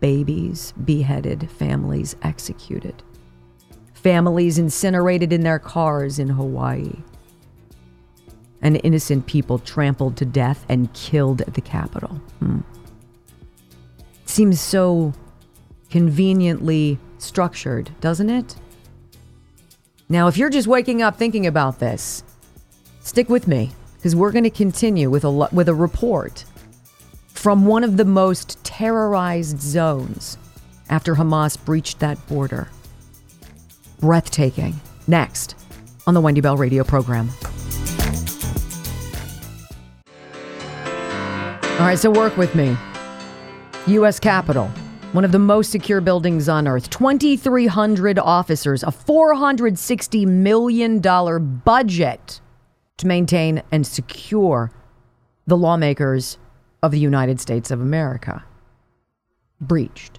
Babies 0.00 0.74
beheaded, 0.84 1.48
families 1.50 2.16
executed, 2.22 3.02
families 3.92 4.58
incinerated 4.58 5.32
in 5.32 5.42
their 5.42 5.60
cars 5.60 6.18
in 6.18 6.28
Hawaii, 6.30 6.96
and 8.64 8.80
innocent 8.82 9.26
people 9.26 9.58
trampled 9.58 10.16
to 10.16 10.24
death 10.24 10.64
and 10.68 10.92
killed 10.94 11.42
at 11.42 11.54
the 11.54 11.60
Capitol. 11.60 12.20
Hmm. 12.40 12.60
Seems 14.24 14.60
so 14.60 15.12
conveniently 15.90 16.98
structured, 17.18 17.90
doesn't 18.00 18.30
it? 18.30 18.56
Now, 20.08 20.28
if 20.28 20.36
you're 20.36 20.50
just 20.50 20.66
waking 20.66 21.02
up 21.02 21.16
thinking 21.16 21.46
about 21.46 21.78
this, 21.78 22.24
stick 23.00 23.28
with 23.28 23.46
me 23.46 23.70
because 23.96 24.16
we're 24.16 24.32
going 24.32 24.44
to 24.44 24.50
continue 24.50 25.10
with 25.10 25.24
a 25.24 25.30
with 25.30 25.68
a 25.68 25.74
report 25.74 26.44
from 27.28 27.66
one 27.66 27.84
of 27.84 27.96
the 27.96 28.04
most 28.04 28.62
terrorized 28.64 29.60
zones 29.60 30.38
after 30.88 31.14
Hamas 31.14 31.62
breached 31.62 32.00
that 32.00 32.26
border. 32.26 32.68
Breathtaking. 34.00 34.80
Next 35.06 35.54
on 36.06 36.14
the 36.14 36.20
Wendy 36.20 36.40
Bell 36.40 36.56
radio 36.56 36.82
program. 36.84 37.30
All 41.74 41.86
right, 41.86 41.98
so 41.98 42.10
work 42.10 42.36
with 42.36 42.54
me. 42.54 42.76
U.S. 43.86 44.18
Capitol 44.18 44.70
one 45.14 45.24
of 45.24 45.30
the 45.30 45.38
most 45.38 45.70
secure 45.70 46.00
buildings 46.00 46.48
on 46.48 46.66
earth. 46.66 46.90
2,300 46.90 48.18
officers, 48.18 48.82
a 48.82 48.86
$460 48.86 50.26
million 50.26 50.98
budget 51.64 52.40
to 52.96 53.06
maintain 53.06 53.62
and 53.70 53.86
secure 53.86 54.72
the 55.46 55.56
lawmakers 55.56 56.36
of 56.82 56.90
the 56.90 56.98
United 56.98 57.40
States 57.40 57.70
of 57.70 57.80
America. 57.80 58.44
Breached. 59.60 60.18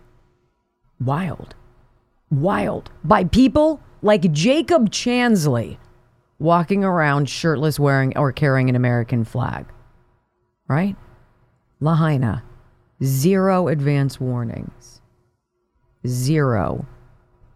Wild. 1.01 1.55
Wild. 2.31 2.89
By 3.03 3.25
people 3.25 3.81
like 4.01 4.31
Jacob 4.31 4.91
Chansley 4.91 5.77
walking 6.39 6.85
around 6.85 7.29
shirtless 7.29 7.77
wearing 7.77 8.17
or 8.17 8.31
carrying 8.31 8.69
an 8.69 8.77
American 8.77 9.25
flag. 9.25 9.65
Right? 10.69 10.95
Lahaina 11.79 12.43
Zero 13.03 13.67
advance 13.67 14.21
warnings. 14.21 15.01
Zero. 16.07 16.85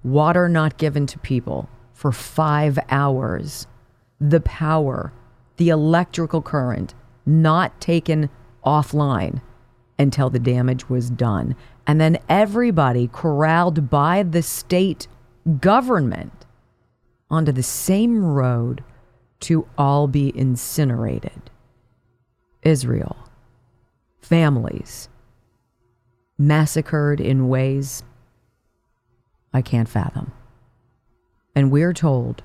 Water 0.03 0.49
not 0.49 0.77
given 0.77 1.07
to 1.07 1.19
people 1.19 1.69
for 1.93 2.11
five 2.11 2.77
hours. 2.89 3.65
The 4.19 4.41
power, 4.41 5.13
the 5.55 5.69
electrical 5.69 6.41
current 6.41 6.93
not 7.25 7.79
taken 7.79 8.29
offline 8.65 9.41
until 9.97 10.29
the 10.29 10.39
damage 10.39 10.89
was 10.89 11.09
done. 11.09 11.55
And 11.87 12.01
then 12.01 12.17
everybody 12.27 13.07
corralled 13.07 13.89
by 13.89 14.23
the 14.23 14.41
state 14.41 15.07
government 15.61 16.45
onto 17.29 17.53
the 17.53 17.63
same 17.63 18.25
road 18.25 18.83
to 19.41 19.67
all 19.77 20.07
be 20.09 20.37
incinerated. 20.37 21.49
Israel, 22.61 23.15
families, 24.29 25.09
massacred 26.37 27.19
in 27.19 27.49
ways 27.49 28.03
I 29.51 29.63
can't 29.63 29.89
fathom. 29.89 30.31
And 31.55 31.71
we're 31.71 31.93
told 31.93 32.43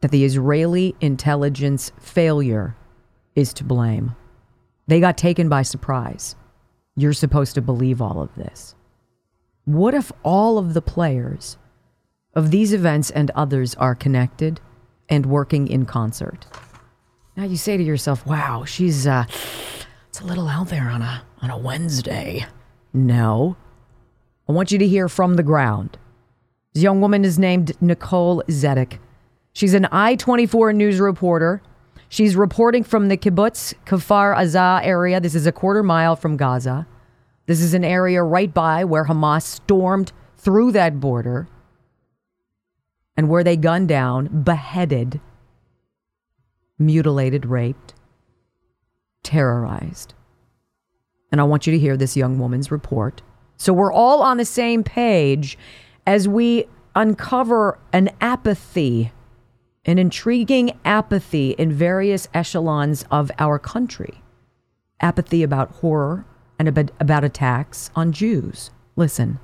that 0.00 0.10
the 0.10 0.24
Israeli 0.24 0.94
intelligence 1.02 1.92
failure 2.00 2.74
is 3.34 3.52
to 3.54 3.64
blame. 3.64 4.16
They 4.86 5.00
got 5.00 5.18
taken 5.18 5.50
by 5.50 5.60
surprise. 5.60 6.34
You're 6.96 7.12
supposed 7.12 7.54
to 7.56 7.60
believe 7.60 8.00
all 8.00 8.22
of 8.22 8.34
this. 8.36 8.74
What 9.66 9.92
if 9.92 10.10
all 10.22 10.56
of 10.56 10.72
the 10.72 10.82
players 10.82 11.58
of 12.34 12.50
these 12.50 12.72
events 12.72 13.10
and 13.10 13.30
others 13.32 13.74
are 13.74 13.94
connected 13.94 14.62
and 15.10 15.26
working 15.26 15.68
in 15.68 15.84
concert? 15.84 16.46
Now 17.36 17.44
you 17.44 17.56
say 17.56 17.76
to 17.76 17.82
yourself, 17.82 18.26
wow, 18.26 18.64
she's 18.64 19.06
uh, 19.06 19.24
it's 20.08 20.20
a 20.20 20.24
little 20.24 20.48
out 20.48 20.68
there 20.68 20.88
on 20.88 21.02
a 21.02 21.22
on 21.42 21.50
a 21.50 21.58
Wednesday. 21.58 22.46
No. 22.92 23.56
I 24.48 24.52
want 24.52 24.70
you 24.70 24.78
to 24.78 24.86
hear 24.86 25.08
from 25.08 25.34
the 25.34 25.42
ground. 25.42 25.98
This 26.72 26.82
young 26.82 27.00
woman 27.00 27.24
is 27.24 27.38
named 27.38 27.72
Nicole 27.80 28.42
Zedek. 28.48 28.98
She's 29.52 29.74
an 29.74 29.88
I 29.90 30.16
24 30.16 30.72
news 30.72 31.00
reporter. 31.00 31.62
She's 32.08 32.36
reporting 32.36 32.84
from 32.84 33.08
the 33.08 33.16
kibbutz 33.16 33.74
Kfar 33.86 34.36
Aza 34.36 34.84
area. 34.84 35.20
This 35.20 35.34
is 35.34 35.46
a 35.46 35.52
quarter 35.52 35.82
mile 35.82 36.14
from 36.14 36.36
Gaza. 36.36 36.86
This 37.46 37.60
is 37.60 37.74
an 37.74 37.84
area 37.84 38.22
right 38.22 38.52
by 38.52 38.84
where 38.84 39.06
Hamas 39.06 39.42
stormed 39.42 40.12
through 40.36 40.72
that 40.72 41.00
border 41.00 41.48
and 43.16 43.28
where 43.28 43.42
they 43.44 43.56
gunned 43.56 43.88
down, 43.88 44.42
beheaded, 44.44 45.20
mutilated, 46.78 47.46
raped, 47.46 47.94
terrorized 49.22 50.14
and 51.34 51.40
I 51.40 51.44
want 51.44 51.66
you 51.66 51.72
to 51.72 51.78
hear 51.80 51.96
this 51.96 52.16
young 52.16 52.38
woman's 52.38 52.70
report. 52.70 53.20
So 53.56 53.72
we're 53.72 53.92
all 53.92 54.22
on 54.22 54.36
the 54.36 54.44
same 54.44 54.84
page 54.84 55.58
as 56.06 56.28
we 56.28 56.66
uncover 56.94 57.76
an 57.92 58.10
apathy, 58.20 59.10
an 59.84 59.98
intriguing 59.98 60.78
apathy 60.84 61.50
in 61.50 61.72
various 61.72 62.28
echelons 62.32 63.04
of 63.10 63.32
our 63.40 63.58
country. 63.58 64.22
Apathy 65.00 65.42
about 65.42 65.72
horror 65.72 66.24
and 66.56 66.68
about, 66.68 67.24
attacks 67.24 67.90
on 67.96 68.12
Jews. 68.12 68.70
Listen. 68.94 69.40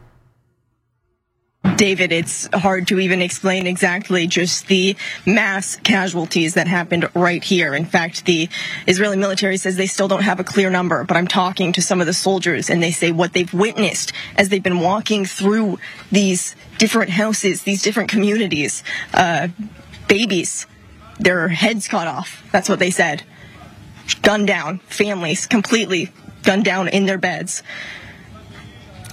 David, 1.76 2.10
it's 2.10 2.48
hard 2.54 2.88
to 2.88 2.98
even 2.98 3.20
explain 3.20 3.66
exactly 3.66 4.26
just 4.26 4.66
the 4.66 4.96
mass 5.26 5.76
casualties 5.76 6.54
that 6.54 6.66
happened 6.66 7.08
right 7.14 7.42
here. 7.44 7.74
In 7.74 7.84
fact, 7.84 8.24
the 8.24 8.48
Israeli 8.86 9.18
military 9.18 9.58
says 9.58 9.76
they 9.76 9.86
still 9.86 10.08
don't 10.08 10.22
have 10.22 10.40
a 10.40 10.44
clear 10.44 10.70
number, 10.70 11.04
but 11.04 11.18
I'm 11.18 11.26
talking 11.26 11.72
to 11.72 11.82
some 11.82 12.00
of 12.00 12.06
the 12.06 12.14
soldiers 12.14 12.70
and 12.70 12.82
they 12.82 12.92
say 12.92 13.12
what 13.12 13.34
they've 13.34 13.52
witnessed 13.52 14.12
as 14.36 14.48
they've 14.48 14.62
been 14.62 14.80
walking 14.80 15.26
through 15.26 15.78
these 16.10 16.56
different 16.78 17.10
houses, 17.10 17.62
these 17.62 17.82
different 17.82 18.10
communities, 18.10 18.82
uh, 19.12 19.48
babies, 20.08 20.66
their 21.18 21.48
heads 21.48 21.88
cut 21.88 22.06
off. 22.06 22.42
That's 22.52 22.70
what 22.70 22.78
they 22.78 22.90
said. 22.90 23.22
Gunned 24.22 24.46
down, 24.46 24.78
families 24.80 25.46
completely 25.46 26.10
gunned 26.42 26.64
down 26.64 26.88
in 26.88 27.04
their 27.04 27.18
beds. 27.18 27.62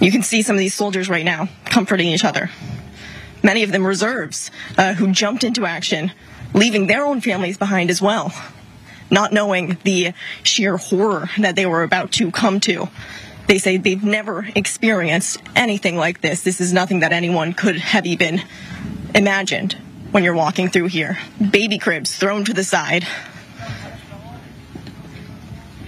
You 0.00 0.12
can 0.12 0.22
see 0.22 0.42
some 0.42 0.56
of 0.56 0.60
these 0.60 0.74
soldiers 0.74 1.08
right 1.08 1.24
now 1.24 1.48
comforting 1.64 2.08
each 2.08 2.24
other. 2.24 2.50
Many 3.42 3.62
of 3.62 3.72
them 3.72 3.86
reserves 3.86 4.50
uh, 4.76 4.94
who 4.94 5.12
jumped 5.12 5.44
into 5.44 5.66
action, 5.66 6.12
leaving 6.54 6.86
their 6.86 7.04
own 7.04 7.20
families 7.20 7.58
behind 7.58 7.90
as 7.90 8.00
well, 8.00 8.32
not 9.10 9.32
knowing 9.32 9.78
the 9.84 10.12
sheer 10.42 10.76
horror 10.76 11.30
that 11.38 11.56
they 11.56 11.66
were 11.66 11.82
about 11.82 12.12
to 12.12 12.30
come 12.30 12.60
to. 12.60 12.88
They 13.46 13.58
say 13.58 13.76
they've 13.76 14.04
never 14.04 14.46
experienced 14.54 15.42
anything 15.56 15.96
like 15.96 16.20
this. 16.20 16.42
This 16.42 16.60
is 16.60 16.72
nothing 16.72 17.00
that 17.00 17.12
anyone 17.12 17.52
could 17.52 17.76
have 17.76 18.06
even 18.06 18.42
imagined 19.14 19.76
when 20.10 20.22
you're 20.22 20.34
walking 20.34 20.68
through 20.68 20.88
here. 20.88 21.18
Baby 21.50 21.78
cribs 21.78 22.14
thrown 22.16 22.44
to 22.44 22.52
the 22.52 22.64
side, 22.64 23.06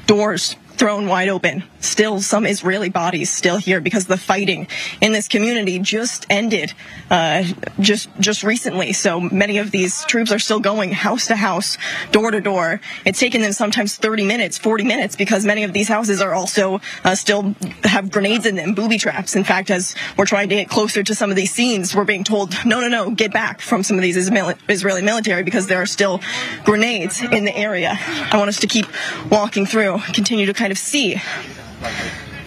doors 0.07 0.57
thrown 0.81 1.07
wide 1.07 1.29
open. 1.29 1.63
Still, 1.81 2.23
some 2.23 2.47
Israeli 2.47 2.89
bodies 2.89 3.31
still 3.31 3.59
here 3.59 3.83
because 3.83 4.07
the 4.07 4.17
fighting 4.17 4.67
in 5.03 5.13
this 5.13 5.29
community 5.29 5.79
just 5.79 6.27
ended 6.31 6.73
uh, 7.11 7.45
just 7.79 8.09
just 8.19 8.43
recently. 8.43 8.95
So 8.95 9.21
many 9.21 9.59
of 9.59 9.73
these 9.73 10.03
troops 10.07 10.33
are 10.33 10.39
still 10.39 10.59
going 10.59 10.93
house 10.93 11.27
to 11.27 11.37
house, 11.37 11.77
door 12.13 12.31
to 12.31 12.41
door. 12.41 12.81
It's 13.05 13.21
taken 13.21 13.43
them 13.43 13.53
sometimes 13.53 13.97
30 13.97 14.25
minutes, 14.25 14.57
40 14.57 14.85
minutes 14.85 15.17
because 15.17 15.45
many 15.45 15.65
of 15.65 15.75
these 15.75 15.87
houses 15.87 16.23
are 16.23 16.33
also 16.33 16.81
uh, 17.05 17.15
still 17.15 17.55
have 17.85 18.11
grenades 18.11 18.47
in 18.47 18.57
them, 18.57 18.73
booby 18.73 18.97
traps. 18.97 19.37
In 19.37 19.45
fact, 19.45 19.71
as 19.71 19.95
we're 20.17 20.25
trying 20.25 20.49
to 20.49 20.55
get 20.55 20.71
closer 20.71 21.03
to 21.03 21.15
some 21.15 21.29
of 21.29 21.37
these 21.37 21.53
scenes, 21.53 21.95
we're 21.95 22.05
being 22.05 22.25
told, 22.25 22.55
no, 22.65 22.81
no, 22.81 22.89
no, 22.89 23.11
get 23.11 23.35
back 23.35 23.61
from 23.61 23.83
some 23.83 23.99
of 23.99 24.03
these 24.03 24.17
Israeli 24.17 25.03
military 25.03 25.43
because 25.43 25.67
there 25.67 25.83
are 25.83 25.87
still 25.87 26.23
grenades 26.65 27.21
in 27.21 27.45
the 27.45 27.55
area. 27.55 27.99
I 27.99 28.39
want 28.39 28.49
us 28.49 28.61
to 28.61 28.67
keep 28.67 28.87
walking 29.31 29.67
through, 29.67 29.99
continue 30.15 30.47
to 30.47 30.55
kind 30.55 30.70
kind 30.71 30.79
of 30.79 30.79
see 30.79 31.21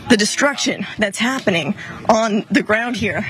the 0.09 0.15
destruction 0.15 0.85
that's 0.97 1.19
happening 1.19 1.75
on 2.07 2.45
the 2.49 2.63
ground 2.63 2.95
here. 2.95 3.25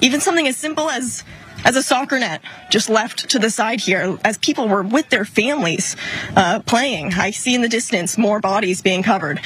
Even 0.00 0.20
something 0.20 0.46
as 0.46 0.56
simple 0.56 0.88
as 0.88 1.24
as 1.64 1.74
a 1.74 1.82
soccer 1.82 2.20
net 2.20 2.40
just 2.70 2.88
left 2.88 3.30
to 3.30 3.40
the 3.40 3.50
side 3.50 3.80
here 3.80 4.16
as 4.24 4.38
people 4.38 4.68
were 4.68 4.84
with 4.84 5.08
their 5.08 5.24
families 5.24 5.96
uh, 6.36 6.60
playing. 6.60 7.12
I 7.14 7.32
see 7.32 7.52
in 7.52 7.62
the 7.62 7.68
distance 7.68 8.16
more 8.16 8.38
bodies 8.38 8.80
being 8.80 9.02
covered. 9.02 9.40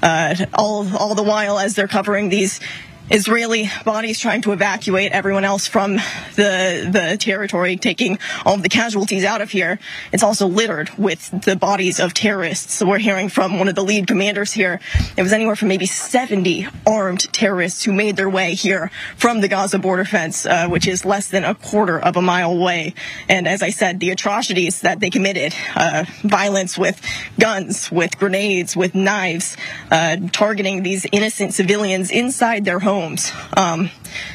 Uh, 0.00 0.36
all 0.54 0.86
all 0.96 1.16
the 1.16 1.24
while 1.24 1.58
as 1.58 1.74
they're 1.74 1.88
covering 1.88 2.28
these 2.28 2.60
Israeli 3.08 3.70
bodies 3.84 4.18
trying 4.18 4.42
to 4.42 4.50
evacuate 4.50 5.12
everyone 5.12 5.44
else 5.44 5.68
from 5.68 5.94
the 6.34 6.88
the 6.90 7.16
territory, 7.20 7.76
taking 7.76 8.18
all 8.44 8.54
of 8.54 8.64
the 8.64 8.68
casualties 8.68 9.24
out 9.24 9.40
of 9.40 9.50
here. 9.50 9.78
It's 10.12 10.24
also 10.24 10.48
littered 10.48 10.90
with 10.98 11.44
the 11.44 11.54
bodies 11.54 12.00
of 12.00 12.14
terrorists. 12.14 12.74
So 12.74 12.86
we're 12.86 12.98
hearing 12.98 13.28
from 13.28 13.60
one 13.60 13.68
of 13.68 13.76
the 13.76 13.84
lead 13.84 14.08
commanders 14.08 14.52
here. 14.52 14.80
It 15.16 15.22
was 15.22 15.32
anywhere 15.32 15.54
from 15.54 15.68
maybe 15.68 15.86
70 15.86 16.66
armed 16.84 17.32
terrorists 17.32 17.84
who 17.84 17.92
made 17.92 18.16
their 18.16 18.28
way 18.28 18.54
here 18.54 18.90
from 19.16 19.40
the 19.40 19.48
Gaza 19.48 19.78
border 19.78 20.04
fence, 20.04 20.44
uh, 20.44 20.66
which 20.68 20.88
is 20.88 21.04
less 21.04 21.28
than 21.28 21.44
a 21.44 21.54
quarter 21.54 22.00
of 22.00 22.16
a 22.16 22.22
mile 22.22 22.52
away. 22.52 22.94
And 23.28 23.46
as 23.46 23.62
I 23.62 23.70
said, 23.70 24.00
the 24.00 24.10
atrocities 24.10 24.80
that 24.80 24.98
they 24.98 25.10
committed, 25.10 25.54
uh, 25.76 26.06
violence 26.22 26.76
with 26.76 27.00
guns, 27.38 27.90
with 27.92 28.18
grenades, 28.18 28.76
with 28.76 28.96
knives, 28.96 29.56
uh, 29.92 30.16
targeting 30.32 30.82
these 30.82 31.06
innocent 31.12 31.54
civilians 31.54 32.10
inside 32.10 32.64
their 32.64 32.80
homes 32.80 32.95
homes. 33.00 33.30
Um, 33.56 33.90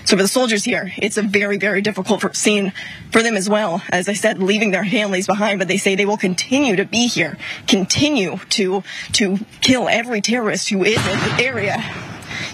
so 0.06 0.16
for 0.16 0.24
the 0.24 0.28
soldiers 0.28 0.64
here, 0.64 0.92
it's 0.98 1.18
a 1.18 1.22
very, 1.22 1.58
very 1.58 1.82
difficult 1.82 2.36
scene 2.36 2.74
for 3.12 3.24
them 3.24 3.36
as 3.36 3.50
well. 3.50 3.82
As 3.90 4.08
I 4.08 4.14
said, 4.14 4.42
leaving 4.42 4.72
their 4.72 4.86
families 4.86 5.28
behind, 5.28 5.60
but 5.60 5.68
they 5.68 5.78
say 5.78 5.96
they 5.96 6.06
will 6.06 6.18
continue 6.18 6.76
to 6.76 6.86
be 6.86 7.08
here, 7.08 7.38
continue 7.68 8.38
to 8.50 8.84
to 9.14 9.40
kill 9.62 9.90
every 9.90 10.22
terrorist 10.22 10.70
who 10.70 10.84
is 10.84 10.98
in 10.98 11.20
the 11.20 11.44
area. 11.44 12.11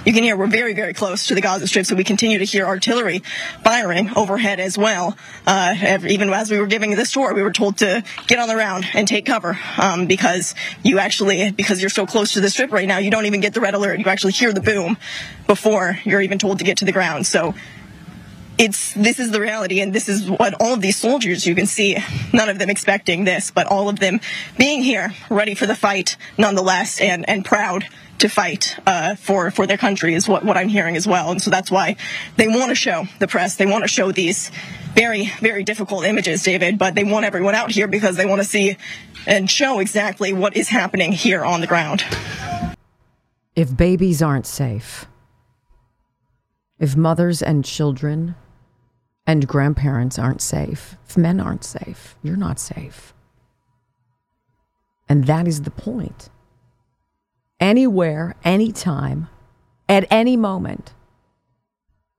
You 0.07 0.13
can 0.13 0.23
hear 0.23 0.37
we're 0.37 0.47
very, 0.47 0.73
very 0.73 0.93
close 0.93 1.27
to 1.27 1.35
the 1.35 1.41
Gaza 1.41 1.67
Strip, 1.67 1.85
so 1.85 1.93
we 1.93 2.05
continue 2.05 2.37
to 2.37 2.45
hear 2.45 2.65
artillery 2.65 3.23
firing 3.61 4.09
overhead 4.15 4.61
as 4.61 4.77
well. 4.77 5.17
Uh, 5.45 5.99
even 6.07 6.29
as 6.29 6.49
we 6.49 6.57
were 6.59 6.65
giving 6.65 6.91
this 6.91 7.11
tour, 7.11 7.33
we 7.33 7.43
were 7.43 7.51
told 7.51 7.79
to 7.79 8.05
get 8.25 8.39
on 8.39 8.47
the 8.47 8.53
ground 8.53 8.85
and 8.93 9.05
take 9.05 9.25
cover 9.25 9.59
um, 9.77 10.07
because 10.07 10.55
you 10.81 10.97
actually, 10.99 11.51
because 11.51 11.81
you're 11.81 11.89
so 11.89 12.05
close 12.05 12.35
to 12.35 12.39
the 12.39 12.49
strip 12.49 12.71
right 12.71 12.87
now, 12.87 12.99
you 12.99 13.11
don't 13.11 13.25
even 13.25 13.41
get 13.41 13.53
the 13.53 13.59
red 13.59 13.73
alert. 13.73 13.99
You 13.99 14.05
actually 14.05 14.31
hear 14.31 14.53
the 14.53 14.61
boom 14.61 14.95
before 15.45 15.99
you're 16.05 16.21
even 16.21 16.39
told 16.39 16.59
to 16.59 16.63
get 16.63 16.77
to 16.77 16.85
the 16.85 16.93
ground. 16.93 17.27
So 17.27 17.53
it's 18.57 18.93
this 18.93 19.19
is 19.19 19.31
the 19.31 19.39
reality 19.39 19.79
and 19.81 19.93
this 19.93 20.09
is 20.09 20.29
what 20.29 20.53
all 20.59 20.73
of 20.73 20.81
these 20.81 20.97
soldiers 20.97 21.45
you 21.45 21.53
can 21.53 21.65
see 21.67 21.97
none 22.33 22.49
of 22.49 22.57
them 22.59 22.69
expecting 22.69 23.23
this 23.23 23.51
but 23.51 23.67
all 23.67 23.87
of 23.87 23.99
them 23.99 24.19
being 24.57 24.81
here 24.81 25.13
ready 25.29 25.53
for 25.53 25.65
the 25.65 25.75
fight 25.75 26.17
nonetheless 26.37 26.99
and 26.99 27.27
and 27.29 27.45
proud 27.45 27.85
to 28.19 28.29
fight 28.29 28.77
uh, 28.85 29.15
for 29.15 29.51
for 29.51 29.67
their 29.67 29.77
country 29.77 30.13
is 30.13 30.27
what, 30.27 30.43
what 30.43 30.57
I'm 30.57 30.69
hearing 30.69 30.95
as 30.95 31.07
well. 31.07 31.31
And 31.31 31.41
so 31.41 31.51
that's 31.51 31.69
why 31.69 31.95
they 32.35 32.47
want 32.47 32.69
to 32.69 32.75
show 32.75 33.05
the 33.19 33.27
press, 33.27 33.55
they 33.55 33.65
want 33.65 33.83
to 33.83 33.87
show 33.87 34.11
these 34.11 34.49
very 34.95 35.31
very 35.39 35.63
difficult 35.63 36.05
images, 36.05 36.43
David. 36.43 36.77
But 36.77 36.95
they 36.95 37.03
want 37.03 37.25
everyone 37.25 37.55
out 37.55 37.71
here 37.71 37.87
because 37.87 38.17
they 38.17 38.25
want 38.25 38.41
to 38.41 38.47
see 38.47 38.77
and 39.25 39.49
show 39.49 39.79
exactly 39.79 40.33
what 40.33 40.55
is 40.55 40.69
happening 40.69 41.11
here 41.11 41.43
on 41.43 41.61
the 41.61 41.67
ground. 41.67 42.03
If 43.55 43.75
babies 43.75 44.21
aren't 44.21 44.45
safe, 44.45 45.05
if 46.79 46.95
mothers 46.95 47.41
and 47.41 47.65
children 47.65 48.35
and 49.27 49.45
grandparents 49.45 50.17
aren't 50.17 50.41
safe, 50.41 50.95
if 51.07 51.17
men 51.17 51.41
aren't 51.41 51.65
safe, 51.65 52.15
you're 52.23 52.37
not 52.37 52.59
safe. 52.59 53.13
And 55.09 55.25
that 55.25 55.47
is 55.47 55.63
the 55.63 55.71
point 55.71 56.29
anywhere, 57.59 58.35
anytime, 58.43 59.27
at 59.89 60.05
any 60.09 60.37
moment. 60.37 60.93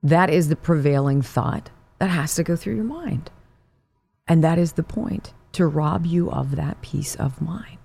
That 0.03 0.29
is 0.29 0.49
the 0.49 0.55
prevailing 0.55 1.21
thought 1.21 1.71
that 1.97 2.09
has 2.09 2.35
to 2.35 2.43
go 2.43 2.55
through 2.55 2.75
your 2.75 2.83
mind. 2.83 3.31
And 4.27 4.43
that 4.43 4.59
is 4.59 4.73
the 4.73 4.83
point 4.83 5.33
to 5.53 5.65
rob 5.65 6.05
you 6.05 6.29
of 6.29 6.55
that 6.55 6.81
peace 6.81 7.15
of 7.15 7.41
mind. 7.41 7.79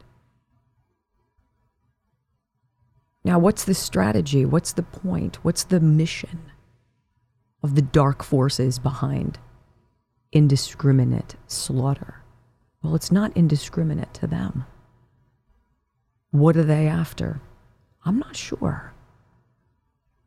Now, 3.25 3.39
what's 3.39 3.65
the 3.65 3.75
strategy? 3.75 4.45
What's 4.45 4.75
the 4.75 4.83
point? 4.83 5.37
What's 5.43 5.65
the 5.65 5.81
mission 5.81 6.51
of 7.65 7.75
the 7.75 7.83
dark 7.83 8.23
forces 8.23 8.79
behind 8.79 9.39
indiscriminate 10.33 11.35
slaughter? 11.47 12.23
Well, 12.83 12.95
it's 12.95 13.11
not 13.11 13.35
indiscriminate 13.35 14.13
to 14.15 14.27
them. 14.27 14.67
What 16.31 16.57
are 16.57 16.63
they 16.63 16.87
after? 16.87 17.41
I'm 18.05 18.19
not 18.19 18.37
sure. 18.37 18.93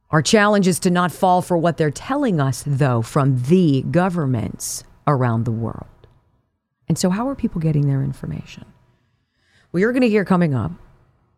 Our 0.10 0.23
challenge 0.23 0.67
is 0.67 0.80
to 0.80 0.89
not 0.89 1.12
fall 1.12 1.43
for 1.43 1.58
what 1.58 1.78
they're 1.78 1.91
telling 1.91 2.39
us, 2.41 2.63
though, 2.65 3.02
from 3.04 3.43
the 3.43 3.84
governments 3.84 4.84
around 5.06 5.45
the 5.45 5.52
world. 5.52 5.86
And 6.88 6.97
so, 6.97 7.10
how 7.10 7.28
are 7.30 7.36
people 7.36 7.62
getting 7.62 7.88
their 7.88 8.02
information? 8.02 8.65
Well, 9.71 9.82
you're 9.82 9.91
going 9.91 10.02
to 10.02 10.10
hear 10.10 10.26
coming 10.26 10.56
up 10.56 10.71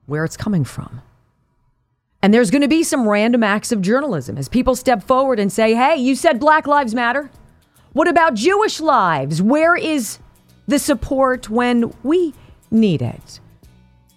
where 0.06 0.24
it's 0.24 0.38
coming 0.38 0.64
from. 0.64 1.02
And 2.22 2.34
there's 2.34 2.52
going 2.52 2.62
to 2.62 2.68
be 2.68 2.84
some 2.84 3.08
random 3.08 3.44
acts 3.44 3.72
of 3.72 3.82
journalism 3.82 4.38
as 4.38 4.50
people 4.50 4.76
step 4.76 5.04
forward 5.04 5.40
and 5.40 5.52
say, 5.52 5.74
hey, 5.74 5.96
you 5.96 6.16
said 6.16 6.40
Black 6.40 6.68
Lives 6.68 6.94
Matter. 6.94 7.32
What 7.94 8.08
about 8.08 8.34
Jewish 8.34 8.80
lives? 8.80 9.42
Where 9.42 9.76
is 9.76 10.20
the 10.68 10.80
support 10.80 11.50
when 11.50 11.94
we 12.04 12.34
need 12.70 13.02
it? 13.02 13.40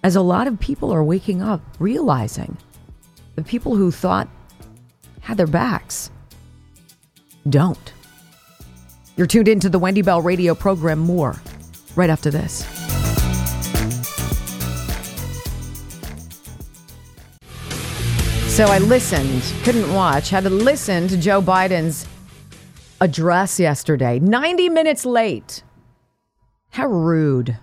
as 0.03 0.17
a 0.17 0.21
lot 0.21 0.47
of 0.47 0.59
people 0.59 0.93
are 0.93 1.05
waking 1.05 1.43
up, 1.43 1.61
realizing 1.79 2.57
the 3.37 3.43
people 3.43 3.77
who 3.77 3.91
thought 3.91 4.29
had 5.21 5.37
their 5.37 5.47
backs 5.47 6.11
don't. 7.49 7.93
You're 9.17 9.27
tuned 9.27 9.49
into 9.49 9.69
the 9.69 9.79
Wendy 9.79 10.03
Bell 10.03 10.23
radio 10.23 10.55
program. 10.55 10.99
More 10.99 11.41
right 11.97 12.11
after 12.11 12.31
this. 12.31 12.82
So 18.53 18.67
I 18.67 18.77
listened, 18.77 19.43
couldn't 19.65 19.95
watch, 19.95 20.29
had 20.29 20.45
to 20.45 20.51
listen 20.51 21.09
to 21.09 21.17
Joe 21.17 21.41
Biden's 21.41 22.07
address 23.01 23.59
yesterday, 23.59 24.19
90 24.19 24.69
minutes 24.69 25.07
late. 25.07 25.63
How 26.69 26.87
rude. 26.87 27.57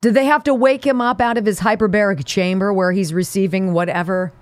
Did 0.00 0.14
they 0.14 0.24
have 0.24 0.42
to 0.44 0.52
wake 0.52 0.84
him 0.84 1.00
up 1.00 1.20
out 1.20 1.38
of 1.38 1.46
his 1.46 1.60
hyperbaric 1.60 2.24
chamber 2.24 2.72
where 2.72 2.90
he's 2.90 3.14
receiving 3.14 3.72
whatever 3.72 4.32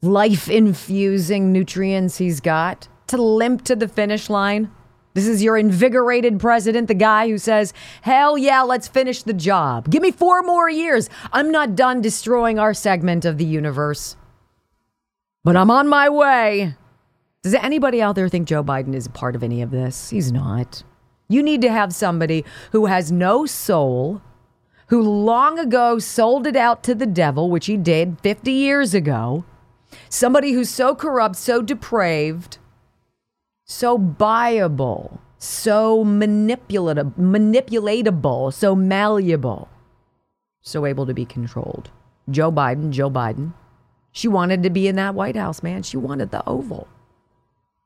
life 0.00 0.48
infusing 0.48 1.50
nutrients 1.50 2.18
he's 2.18 2.38
got 2.38 2.86
to 3.08 3.20
limp 3.20 3.64
to 3.64 3.74
the 3.74 3.88
finish 3.88 4.30
line? 4.30 4.70
This 5.14 5.28
is 5.28 5.44
your 5.44 5.56
invigorated 5.56 6.40
president, 6.40 6.88
the 6.88 6.94
guy 6.94 7.28
who 7.28 7.38
says, 7.38 7.72
hell 8.02 8.36
yeah, 8.36 8.62
let's 8.62 8.88
finish 8.88 9.22
the 9.22 9.32
job. 9.32 9.88
Give 9.88 10.02
me 10.02 10.10
four 10.10 10.42
more 10.42 10.68
years. 10.68 11.08
I'm 11.32 11.52
not 11.52 11.76
done 11.76 12.00
destroying 12.00 12.58
our 12.58 12.74
segment 12.74 13.24
of 13.24 13.38
the 13.38 13.44
universe. 13.44 14.16
But 15.44 15.56
I'm 15.56 15.70
on 15.70 15.88
my 15.88 16.08
way. 16.08 16.74
Does 17.42 17.54
anybody 17.54 18.02
out 18.02 18.16
there 18.16 18.28
think 18.28 18.48
Joe 18.48 18.64
Biden 18.64 18.94
is 18.94 19.06
a 19.06 19.10
part 19.10 19.36
of 19.36 19.42
any 19.42 19.62
of 19.62 19.70
this? 19.70 20.10
He's 20.10 20.32
not. 20.32 20.82
You 21.28 21.42
need 21.42 21.60
to 21.62 21.70
have 21.70 21.94
somebody 21.94 22.44
who 22.72 22.86
has 22.86 23.12
no 23.12 23.46
soul, 23.46 24.20
who 24.88 25.00
long 25.00 25.58
ago 25.58 25.98
sold 25.98 26.46
it 26.46 26.56
out 26.56 26.82
to 26.84 26.94
the 26.94 27.06
devil, 27.06 27.50
which 27.50 27.66
he 27.66 27.76
did 27.76 28.18
50 28.22 28.50
years 28.50 28.94
ago. 28.94 29.44
Somebody 30.08 30.52
who's 30.52 30.70
so 30.70 30.94
corrupt, 30.94 31.36
so 31.36 31.62
depraved, 31.62 32.58
so 33.64 33.98
buyable, 33.98 35.18
so 35.38 36.04
manipulative, 36.04 37.12
manipulatable, 37.18 38.52
so 38.52 38.74
malleable, 38.74 39.68
so 40.60 40.86
able 40.86 41.06
to 41.06 41.14
be 41.14 41.24
controlled. 41.24 41.90
Joe 42.30 42.52
Biden, 42.52 42.90
Joe 42.90 43.10
Biden. 43.10 43.52
She 44.12 44.28
wanted 44.28 44.62
to 44.62 44.70
be 44.70 44.86
in 44.86 44.96
that 44.96 45.14
White 45.14 45.36
House, 45.36 45.62
man. 45.62 45.82
She 45.82 45.96
wanted 45.96 46.30
the 46.30 46.46
Oval. 46.48 46.86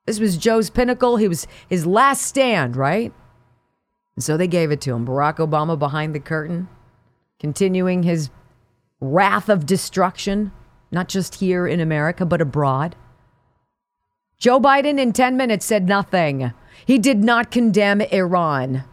This 0.06 0.20
was 0.20 0.36
Joe's 0.36 0.70
pinnacle. 0.70 1.16
He 1.16 1.28
was 1.28 1.46
his 1.68 1.86
last 1.86 2.22
stand, 2.22 2.76
right? 2.76 3.12
And 4.14 4.24
so 4.24 4.36
they 4.36 4.46
gave 4.46 4.70
it 4.70 4.80
to 4.82 4.94
him. 4.94 5.06
Barack 5.06 5.36
Obama 5.36 5.78
behind 5.78 6.14
the 6.14 6.20
curtain, 6.20 6.68
continuing 7.38 8.02
his 8.02 8.30
wrath 9.00 9.48
of 9.48 9.66
destruction, 9.66 10.52
not 10.90 11.08
just 11.08 11.36
here 11.36 11.66
in 11.66 11.80
America, 11.80 12.24
but 12.26 12.40
abroad. 12.40 12.96
Joe 14.38 14.60
Biden 14.60 15.00
in 15.00 15.12
10 15.12 15.36
minutes 15.36 15.66
said 15.66 15.88
nothing. 15.88 16.52
He 16.86 16.98
did 16.98 17.24
not 17.24 17.50
condemn 17.50 18.00
Iran. 18.00 18.84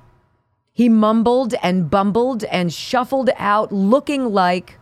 He 0.73 0.89
mumbled 0.89 1.53
and 1.61 1.89
bumbled 1.89 2.43
and 2.45 2.73
shuffled 2.73 3.29
out 3.37 3.71
looking 3.71 4.25
like. 4.33 4.79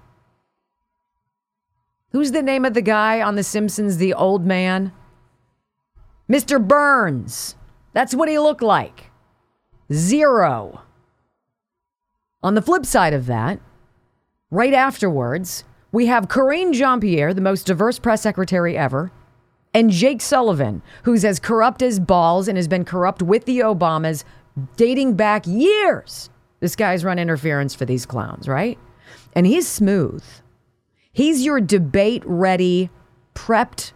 Who's 2.12 2.32
the 2.32 2.41
name 2.41 2.63
of 2.63 2.73
the 2.73 2.82
guy 2.82 3.21
on 3.21 3.36
The 3.36 3.43
Simpsons, 3.43 3.97
the 3.97 4.13
old 4.13 4.45
man? 4.45 4.93
Mr. 6.30 6.65
Burns. 6.65 7.56
That's 7.91 8.15
what 8.15 8.30
he 8.30 8.39
looked 8.39 8.63
like. 8.63 9.12
Zero. 9.91 10.82
On 12.41 12.56
the 12.56 12.62
flip 12.62 12.86
side 12.86 13.13
of 13.13 13.26
that, 13.26 13.60
right 14.49 14.73
afterwards, 14.73 15.63
we 15.91 16.08
have 16.08 16.28
Karine 16.28 16.73
Jean 16.73 16.99
Pierre, 16.99 17.34
the 17.34 17.41
most 17.41 17.65
diverse 17.67 17.99
press 17.99 18.21
secretary 18.21 18.78
ever, 18.78 19.12
and 19.74 19.90
Jake 19.90 20.22
Sullivan, 20.22 20.82
who's 21.04 21.26
as 21.26 21.40
corrupt 21.40 21.82
as 21.82 22.00
balls 22.00 22.48
and 22.48 22.58
has 22.58 22.68
been 22.68 22.86
corrupt 22.86 23.22
with 23.22 23.46
the 23.46 23.60
Obamas 23.60 24.24
dating 24.76 25.16
back 25.16 25.48
years. 25.48 26.30
This 26.60 26.76
guy's 26.76 27.04
run 27.04 27.20
interference 27.20 27.74
for 27.76 27.86
these 27.86 28.06
clowns, 28.06 28.48
right? 28.48 28.78
And 29.34 29.46
he's 29.46 29.68
smooth. 29.68 30.24
He's 31.12 31.44
your 31.44 31.60
debate 31.60 32.24
ready, 32.26 32.90
prepped, 33.36 33.92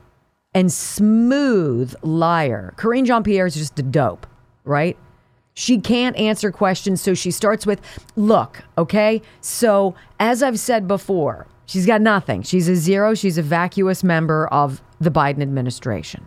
and 0.53 0.71
smooth 0.71 1.93
liar. 2.01 2.73
Karine 2.77 3.05
Jean 3.05 3.23
Pierre 3.23 3.45
is 3.45 3.55
just 3.55 3.77
a 3.79 3.83
dope, 3.83 4.25
right? 4.63 4.97
She 5.53 5.79
can't 5.79 6.15
answer 6.17 6.51
questions, 6.51 7.01
so 7.01 7.13
she 7.13 7.31
starts 7.31 7.65
with, 7.65 7.81
Look, 8.15 8.63
okay? 8.77 9.21
So, 9.41 9.95
as 10.19 10.43
I've 10.43 10.59
said 10.59 10.87
before, 10.87 11.47
she's 11.67 11.85
got 11.85 12.01
nothing. 12.01 12.41
She's 12.41 12.67
a 12.67 12.75
zero. 12.75 13.13
She's 13.13 13.37
a 13.37 13.43
vacuous 13.43 14.03
member 14.03 14.47
of 14.47 14.81
the 14.99 15.11
Biden 15.11 15.43
administration. 15.43 16.25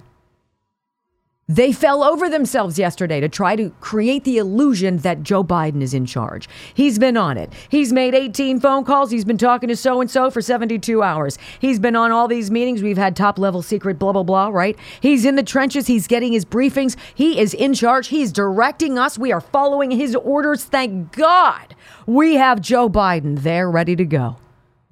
They 1.50 1.72
fell 1.72 2.04
over 2.04 2.28
themselves 2.28 2.78
yesterday 2.78 3.18
to 3.18 3.28
try 3.28 3.56
to 3.56 3.70
create 3.80 4.22
the 4.22 4.38
illusion 4.38 4.98
that 4.98 5.24
Joe 5.24 5.42
Biden 5.42 5.82
is 5.82 5.92
in 5.92 6.06
charge. 6.06 6.48
He's 6.74 6.96
been 6.96 7.16
on 7.16 7.36
it. 7.36 7.52
He's 7.68 7.92
made 7.92 8.14
18 8.14 8.60
phone 8.60 8.84
calls. 8.84 9.10
He's 9.10 9.24
been 9.24 9.36
talking 9.36 9.68
to 9.68 9.74
so 9.74 10.00
and 10.00 10.08
so 10.08 10.30
for 10.30 10.40
72 10.40 11.02
hours. 11.02 11.38
He's 11.58 11.80
been 11.80 11.96
on 11.96 12.12
all 12.12 12.28
these 12.28 12.52
meetings. 12.52 12.84
We've 12.84 12.96
had 12.96 13.16
top 13.16 13.36
level 13.36 13.62
secret, 13.62 13.98
blah, 13.98 14.12
blah, 14.12 14.22
blah, 14.22 14.50
right? 14.50 14.78
He's 15.00 15.24
in 15.24 15.34
the 15.34 15.42
trenches. 15.42 15.88
He's 15.88 16.06
getting 16.06 16.32
his 16.32 16.44
briefings. 16.44 16.96
He 17.16 17.40
is 17.40 17.52
in 17.52 17.74
charge. 17.74 18.06
He's 18.06 18.30
directing 18.30 18.96
us. 18.96 19.18
We 19.18 19.32
are 19.32 19.40
following 19.40 19.90
his 19.90 20.14
orders. 20.14 20.64
Thank 20.64 21.10
God 21.16 21.74
we 22.06 22.36
have 22.36 22.60
Joe 22.60 22.88
Biden 22.88 23.40
there 23.40 23.68
ready 23.68 23.96
to 23.96 24.04
go 24.04 24.36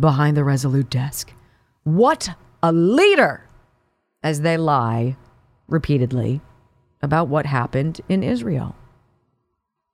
behind 0.00 0.36
the 0.36 0.44
resolute 0.44 0.90
desk. 0.90 1.32
What 1.84 2.30
a 2.62 2.72
leader! 2.72 3.44
As 4.22 4.40
they 4.40 4.56
lie 4.56 5.16
repeatedly 5.68 6.40
about 7.02 7.28
what 7.28 7.46
happened 7.46 8.00
in 8.08 8.22
Israel. 8.22 8.74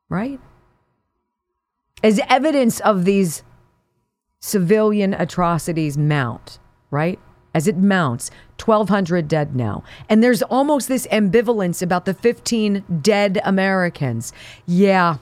Right? 0.08 0.40
As 2.02 2.20
evidence 2.28 2.80
of 2.80 3.04
these 3.04 3.42
civilian 4.40 5.14
atrocities 5.14 5.96
mount, 5.96 6.58
right? 6.90 7.18
As 7.54 7.66
it 7.66 7.76
mounts, 7.76 8.30
1,200 8.62 9.28
dead 9.28 9.54
now. 9.54 9.84
And 10.08 10.22
there's 10.22 10.42
almost 10.42 10.88
this 10.88 11.06
ambivalence 11.06 11.80
about 11.82 12.04
the 12.04 12.14
15 12.14 12.84
dead 13.00 13.40
Americans. 13.44 14.32
Yeah, 14.66 15.18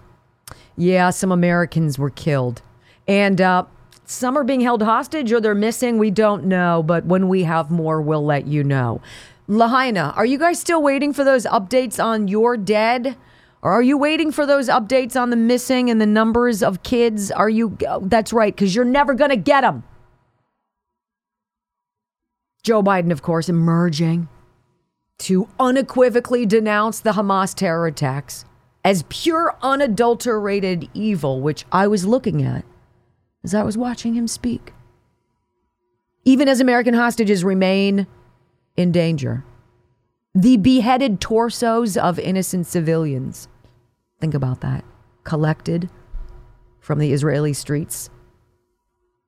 yeah, 0.76 1.10
some 1.10 1.30
Americans 1.30 1.98
were 1.98 2.10
killed. 2.10 2.62
And 3.06 3.40
uh, 3.40 3.64
some 4.12 4.36
are 4.36 4.44
being 4.44 4.60
held 4.60 4.82
hostage 4.82 5.32
or 5.32 5.40
they're 5.40 5.54
missing. 5.54 5.98
We 5.98 6.10
don't 6.10 6.44
know. 6.44 6.82
But 6.82 7.04
when 7.06 7.28
we 7.28 7.44
have 7.44 7.70
more, 7.70 8.00
we'll 8.00 8.24
let 8.24 8.46
you 8.46 8.62
know. 8.62 9.00
Lahaina, 9.48 10.12
are 10.16 10.26
you 10.26 10.38
guys 10.38 10.60
still 10.60 10.82
waiting 10.82 11.12
for 11.12 11.24
those 11.24 11.46
updates 11.46 12.02
on 12.02 12.28
your 12.28 12.56
dead? 12.56 13.16
Or 13.62 13.72
are 13.72 13.82
you 13.82 13.96
waiting 13.96 14.32
for 14.32 14.44
those 14.44 14.68
updates 14.68 15.20
on 15.20 15.30
the 15.30 15.36
missing 15.36 15.88
and 15.88 16.00
the 16.00 16.06
numbers 16.06 16.62
of 16.62 16.82
kids? 16.82 17.30
Are 17.30 17.48
you? 17.48 17.76
That's 18.00 18.32
right, 18.32 18.54
because 18.54 18.74
you're 18.74 18.84
never 18.84 19.14
going 19.14 19.30
to 19.30 19.36
get 19.36 19.60
them. 19.60 19.84
Joe 22.64 22.82
Biden, 22.82 23.12
of 23.12 23.22
course, 23.22 23.48
emerging 23.48 24.28
to 25.20 25.48
unequivocally 25.60 26.44
denounce 26.46 26.98
the 27.00 27.12
Hamas 27.12 27.54
terror 27.54 27.86
attacks 27.86 28.44
as 28.84 29.04
pure, 29.08 29.56
unadulterated 29.62 30.88
evil, 30.92 31.40
which 31.40 31.64
I 31.70 31.86
was 31.86 32.04
looking 32.04 32.42
at 32.42 32.64
as 33.44 33.54
I 33.54 33.62
was 33.62 33.76
watching 33.76 34.14
him 34.14 34.28
speak. 34.28 34.72
Even 36.24 36.48
as 36.48 36.60
American 36.60 36.94
hostages 36.94 37.44
remain 37.44 38.06
in 38.76 38.92
danger. 38.92 39.44
The 40.34 40.56
beheaded 40.56 41.20
torsos 41.20 41.96
of 41.96 42.18
innocent 42.18 42.66
civilians. 42.66 43.48
Think 44.20 44.34
about 44.34 44.60
that. 44.60 44.84
Collected 45.24 45.90
from 46.80 46.98
the 46.98 47.12
Israeli 47.12 47.52
streets. 47.52 48.08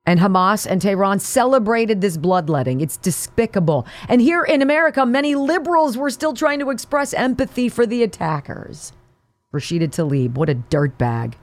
And 0.05 0.19
Hamas 0.19 0.67
and 0.67 0.81
Tehran 0.81 1.19
celebrated 1.19 1.99
this 1.99 2.15
bloodletting. 2.15 2.79
It's 2.79 2.97
despicable. 2.97 3.87
And 4.07 4.21
here 4.21 4.43
in 4.43 4.61
America, 4.61 5.05
many 5.05 5.35
liberals 5.35 5.97
were 5.97 6.11
still 6.11 6.33
trying 6.33 6.59
to 6.59 6.69
express 6.69 7.13
empathy 7.13 7.69
for 7.69 7.85
the 7.85 8.03
attackers. 8.03 8.93
Rashida 9.53 9.87
Tlaib, 9.89 10.35
what 10.35 10.49
a 10.49 10.55
dirtbag. 10.55 11.33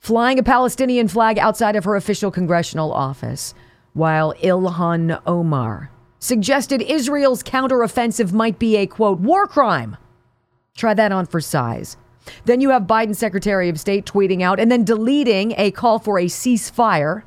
Flying 0.00 0.38
a 0.38 0.42
Palestinian 0.42 1.08
flag 1.08 1.38
outside 1.38 1.76
of 1.76 1.84
her 1.84 1.94
official 1.94 2.30
congressional 2.30 2.90
office, 2.90 3.52
while 3.92 4.32
Ilhan 4.42 5.20
Omar 5.26 5.90
suggested 6.18 6.80
Israel's 6.80 7.42
counteroffensive 7.42 8.32
might 8.32 8.58
be 8.58 8.76
a 8.76 8.86
quote, 8.86 9.20
war 9.20 9.46
crime. 9.46 9.98
Try 10.74 10.94
that 10.94 11.12
on 11.12 11.26
for 11.26 11.40
size. 11.40 11.98
Then 12.46 12.62
you 12.62 12.70
have 12.70 12.82
Biden 12.84 13.14
Secretary 13.14 13.68
of 13.68 13.78
State 13.78 14.06
tweeting 14.06 14.42
out 14.42 14.58
and 14.58 14.72
then 14.72 14.84
deleting 14.84 15.52
a 15.58 15.70
call 15.70 15.98
for 15.98 16.18
a 16.18 16.26
ceasefire, 16.26 17.22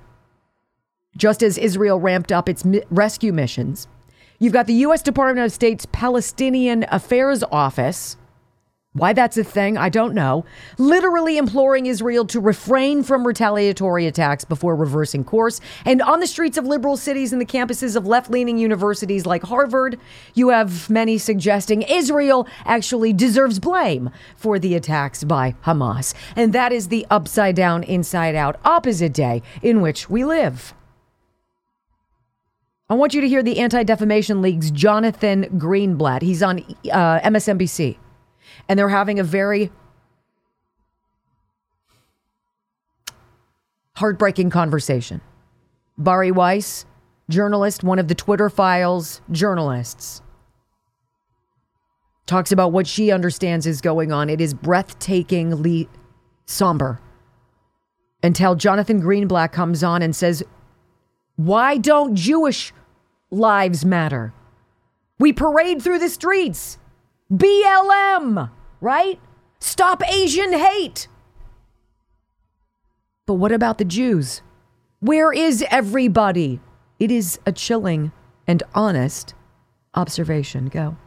just 1.16 1.44
as 1.44 1.60
Israel 1.60 2.00
ramped 2.00 2.32
up 2.32 2.50
its 2.50 2.66
mi- 2.66 2.84
rescue 2.90 3.34
missions. 3.34 3.88
You've 4.40 4.54
got 4.54 4.66
the 4.66 4.74
U.S. 4.74 5.04
Department 5.04 5.46
of 5.46 5.52
State's 5.52 5.86
Palestinian 5.92 6.86
Affairs 6.90 7.44
Office 7.52 8.18
why 8.94 9.12
that's 9.12 9.38
a 9.38 9.44
thing, 9.44 9.76
I 9.76 9.90
don't 9.90 10.14
know. 10.14 10.46
Literally 10.78 11.38
imploring 11.38 11.88
Israel 11.88 12.26
to 12.26 12.40
refrain 12.40 13.02
from 13.02 13.26
retaliatory 13.26 14.06
attacks 14.06 14.46
before 14.46 14.76
reversing 14.76 15.24
course. 15.24 15.60
And 15.84 16.00
on 16.02 16.20
the 16.20 16.28
streets 16.28 16.60
of 16.60 16.66
liberal 16.66 16.96
cities 16.96 17.34
and 17.34 17.42
the 17.42 17.46
campuses 17.46 17.96
of 17.96 18.06
left 18.06 18.30
leaning 18.30 18.60
universities 18.60 19.26
like 19.26 19.42
Harvard, 19.42 20.00
you 20.36 20.50
have 20.50 20.92
many 20.92 21.18
suggesting 21.18 21.82
Israel 21.82 22.48
actually 22.66 23.14
deserves 23.14 23.58
blame 23.58 24.12
for 24.36 24.60
the 24.60 24.76
attacks 24.76 25.24
by 25.24 25.56
Hamas. 25.66 26.14
And 26.36 26.54
that 26.54 26.72
is 26.72 26.90
the 26.90 27.08
upside 27.10 27.56
down, 27.56 27.82
inside 27.82 28.36
out, 28.36 28.60
opposite 28.64 29.14
day 29.14 29.42
in 29.64 29.82
which 29.82 30.08
we 30.08 30.24
live. 30.24 30.76
I 32.92 32.94
want 32.94 33.16
you 33.16 33.22
to 33.22 33.28
hear 33.28 33.42
the 33.42 33.58
Anti 33.58 33.82
Defamation 33.82 34.44
League's 34.44 34.70
Jonathan 34.70 35.46
Greenblatt. 35.58 36.22
He's 36.22 36.44
on 36.44 36.60
uh, 36.92 37.22
MSNBC 37.22 37.98
and 38.68 38.78
they're 38.78 38.90
having 38.90 39.20
a 39.20 39.24
very 39.24 39.72
heartbreaking 43.96 44.50
conversation. 44.50 45.22
Bari 45.98 46.32
Weiss, 46.32 46.86
journalist, 47.30 47.84
one 47.84 48.00
of 48.00 48.08
the 48.08 48.16
Twitter 48.16 48.50
files 48.50 49.22
journalists, 49.32 50.22
talks 52.26 52.52
about 52.52 52.72
what 52.72 52.88
she 52.88 53.12
understands 53.12 53.68
is 53.68 53.82
going 53.82 54.12
on. 54.12 54.30
It 54.30 54.42
is 54.42 54.54
breathtakingly 54.54 55.88
somber. 56.46 57.00
Until 58.24 58.56
Jonathan 58.56 59.02
Greenblatt 59.02 59.52
comes 59.52 59.84
on 59.84 60.02
and 60.02 60.16
says, 60.16 60.44
Why 61.36 61.78
don't 61.78 62.16
Jewish 62.16 62.74
lives 63.30 63.84
matter? 63.84 64.34
We 65.20 65.34
parade 65.34 65.82
through 65.82 66.00
the 66.00 66.10
streets. 66.10 66.78
BLM, 67.34 68.52
right? 68.80 69.20
Stop 69.60 70.08
Asian 70.08 70.54
hate. 70.54 71.08
But 73.26 73.36
what 73.36 73.52
about 73.52 73.78
the 73.78 73.86
Jews? 73.86 74.42
Where 75.00 75.32
is 75.32 75.64
everybody? 75.72 76.60
It 77.00 77.12
is 77.12 77.40
a 77.46 77.52
chilling 77.52 78.12
and 78.46 78.62
honest 78.76 79.34
observation. 79.96 80.68
Go. 80.68 80.98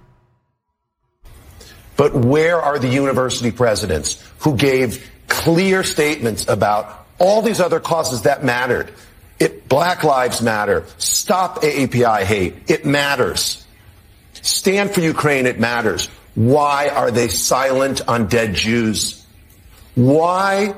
But 1.96 2.14
where 2.14 2.60
are 2.60 2.78
the 2.78 2.88
university 2.88 3.50
presidents 3.50 4.22
who 4.40 4.56
gave 4.56 5.10
clear 5.28 5.82
statements 5.82 6.46
about 6.48 7.06
all 7.18 7.40
these 7.40 7.60
other 7.60 7.80
causes 7.80 8.22
that 8.22 8.44
mattered? 8.44 8.92
It, 9.38 9.68
Black 9.68 10.02
Lives 10.02 10.42
Matter. 10.42 10.84
Stop 10.98 11.62
AAPI 11.62 12.22
hate. 12.22 12.54
It 12.68 12.84
matters. 12.84 13.66
Stand 14.32 14.90
for 14.90 15.00
Ukraine. 15.00 15.46
It 15.46 15.60
matters. 15.60 16.08
Why 16.36 16.90
are 16.90 17.10
they 17.10 17.28
silent 17.28 18.06
on 18.06 18.26
dead 18.26 18.54
Jews? 18.54 19.24
Why, 19.94 20.74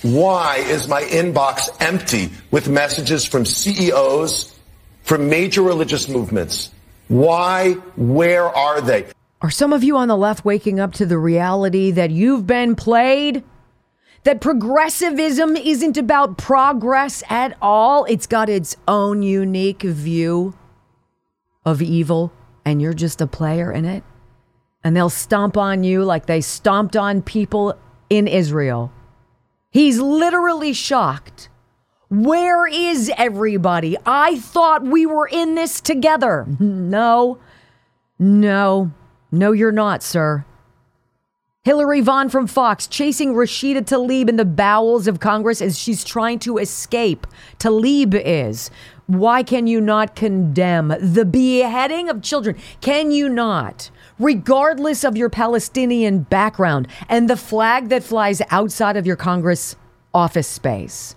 why 0.00 0.56
is 0.56 0.88
my 0.88 1.02
inbox 1.02 1.68
empty 1.80 2.30
with 2.50 2.70
messages 2.70 3.26
from 3.26 3.44
CEOs, 3.44 4.58
from 5.02 5.28
major 5.28 5.60
religious 5.60 6.08
movements? 6.08 6.70
Why, 7.08 7.72
where 7.96 8.48
are 8.48 8.80
they? 8.80 9.04
Are 9.42 9.50
some 9.50 9.74
of 9.74 9.84
you 9.84 9.98
on 9.98 10.08
the 10.08 10.16
left 10.16 10.46
waking 10.46 10.80
up 10.80 10.94
to 10.94 11.04
the 11.04 11.18
reality 11.18 11.90
that 11.90 12.10
you've 12.10 12.46
been 12.46 12.74
played? 12.74 13.44
That 14.24 14.40
progressivism 14.40 15.56
isn't 15.56 15.98
about 15.98 16.38
progress 16.38 17.22
at 17.28 17.54
all. 17.60 18.06
It's 18.06 18.26
got 18.26 18.48
its 18.48 18.76
own 18.88 19.22
unique 19.22 19.82
view 19.82 20.56
of 21.66 21.82
evil, 21.82 22.32
and 22.64 22.80
you're 22.80 22.94
just 22.94 23.20
a 23.20 23.26
player 23.26 23.70
in 23.70 23.84
it. 23.84 24.02
And 24.86 24.96
they'll 24.96 25.10
stomp 25.10 25.56
on 25.56 25.82
you 25.82 26.04
like 26.04 26.26
they 26.26 26.40
stomped 26.40 26.96
on 26.96 27.20
people 27.20 27.76
in 28.08 28.28
Israel. 28.28 28.92
He's 29.68 29.98
literally 29.98 30.72
shocked. 30.72 31.48
Where 32.08 32.68
is 32.68 33.10
everybody? 33.18 33.96
I 34.06 34.38
thought 34.38 34.84
we 34.84 35.04
were 35.04 35.26
in 35.26 35.56
this 35.56 35.80
together. 35.80 36.46
No, 36.60 37.38
no, 38.16 38.92
no, 39.32 39.50
you're 39.50 39.72
not, 39.72 40.04
sir. 40.04 40.44
Hillary 41.64 42.00
Vaughn 42.00 42.28
from 42.28 42.46
Fox 42.46 42.86
chasing 42.86 43.34
Rashida 43.34 43.80
Tlaib 43.80 44.28
in 44.28 44.36
the 44.36 44.44
bowels 44.44 45.08
of 45.08 45.18
Congress 45.18 45.60
as 45.60 45.76
she's 45.76 46.04
trying 46.04 46.38
to 46.38 46.58
escape. 46.58 47.26
Tlaib 47.58 48.14
is. 48.14 48.70
Why 49.08 49.42
can 49.42 49.66
you 49.66 49.80
not 49.80 50.14
condemn 50.14 50.94
the 51.00 51.24
beheading 51.24 52.08
of 52.08 52.22
children? 52.22 52.56
Can 52.80 53.10
you 53.10 53.28
not? 53.28 53.90
Regardless 54.18 55.04
of 55.04 55.16
your 55.16 55.28
Palestinian 55.28 56.20
background 56.20 56.88
and 57.08 57.28
the 57.28 57.36
flag 57.36 57.90
that 57.90 58.02
flies 58.02 58.40
outside 58.50 58.96
of 58.96 59.06
your 59.06 59.16
Congress 59.16 59.76
office 60.14 60.48
space, 60.48 61.14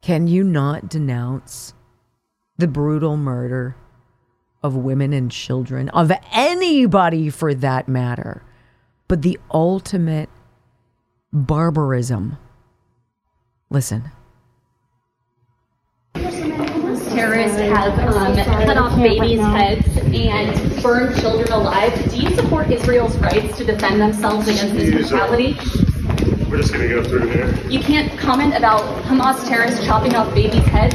can 0.00 0.26
you 0.26 0.42
not 0.42 0.88
denounce 0.88 1.74
the 2.56 2.68
brutal 2.68 3.16
murder 3.16 3.76
of 4.62 4.74
women 4.74 5.12
and 5.12 5.30
children, 5.30 5.88
of 5.90 6.10
anybody 6.32 7.28
for 7.28 7.54
that 7.54 7.86
matter? 7.86 8.42
but 9.08 9.22
the 9.22 9.38
ultimate 9.52 10.28
barbarism. 11.32 12.38
Listen. 13.70 14.10
Terrorists 17.16 17.56
have 17.56 17.98
um, 18.14 18.36
cut 18.36 18.76
off 18.76 18.94
babies' 18.98 19.40
heads 19.40 19.86
and 20.12 20.82
burned 20.82 21.18
children 21.18 21.50
alive. 21.50 22.10
Do 22.10 22.20
you 22.20 22.28
support 22.36 22.70
Israel's 22.70 23.16
rights 23.16 23.56
to 23.56 23.64
defend 23.64 24.02
themselves 24.02 24.46
against 24.48 24.74
this 24.74 24.90
brutality? 24.90 25.54
We're 26.50 26.58
just 26.58 26.74
gonna 26.74 26.88
go 26.88 27.02
through 27.02 27.32
there. 27.32 27.56
You 27.70 27.80
can't 27.80 28.18
comment 28.18 28.54
about 28.54 28.82
Hamas 29.04 29.48
terrorists 29.48 29.86
chopping 29.86 30.14
off 30.14 30.34
babies' 30.34 30.62
heads. 30.66 30.94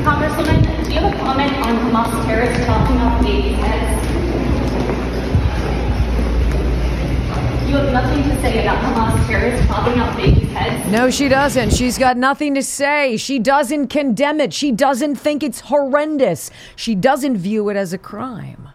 Congresswoman, 0.00 0.84
do 0.86 0.90
you 0.90 1.00
have 1.00 1.12
a 1.12 1.18
comment 1.18 1.52
on 1.66 1.76
Hamas 1.76 2.24
terrorists 2.24 2.64
chopping 2.64 2.96
off 2.96 3.22
babies' 3.22 3.56
heads? 3.56 4.09
You 7.70 7.76
have 7.76 7.92
nothing 7.92 8.24
to 8.24 8.42
say 8.42 8.62
about 8.62 8.82
Hamas 8.82 9.26
terrorists 9.28 9.64
chopping 9.68 10.00
off 10.00 10.16
babies' 10.16 10.50
heads? 10.50 10.90
No, 10.90 11.08
she 11.08 11.28
doesn't. 11.28 11.70
She's 11.72 11.98
got 11.98 12.16
nothing 12.16 12.56
to 12.56 12.64
say. 12.64 13.16
She 13.16 13.38
doesn't 13.38 13.86
condemn 13.86 14.40
it. 14.40 14.52
She 14.52 14.72
doesn't 14.72 15.14
think 15.14 15.44
it's 15.44 15.60
horrendous. 15.60 16.50
She 16.74 16.96
doesn't 16.96 17.36
view 17.36 17.68
it 17.68 17.76
as 17.76 17.92
a 17.92 17.98
crime. 17.98 18.70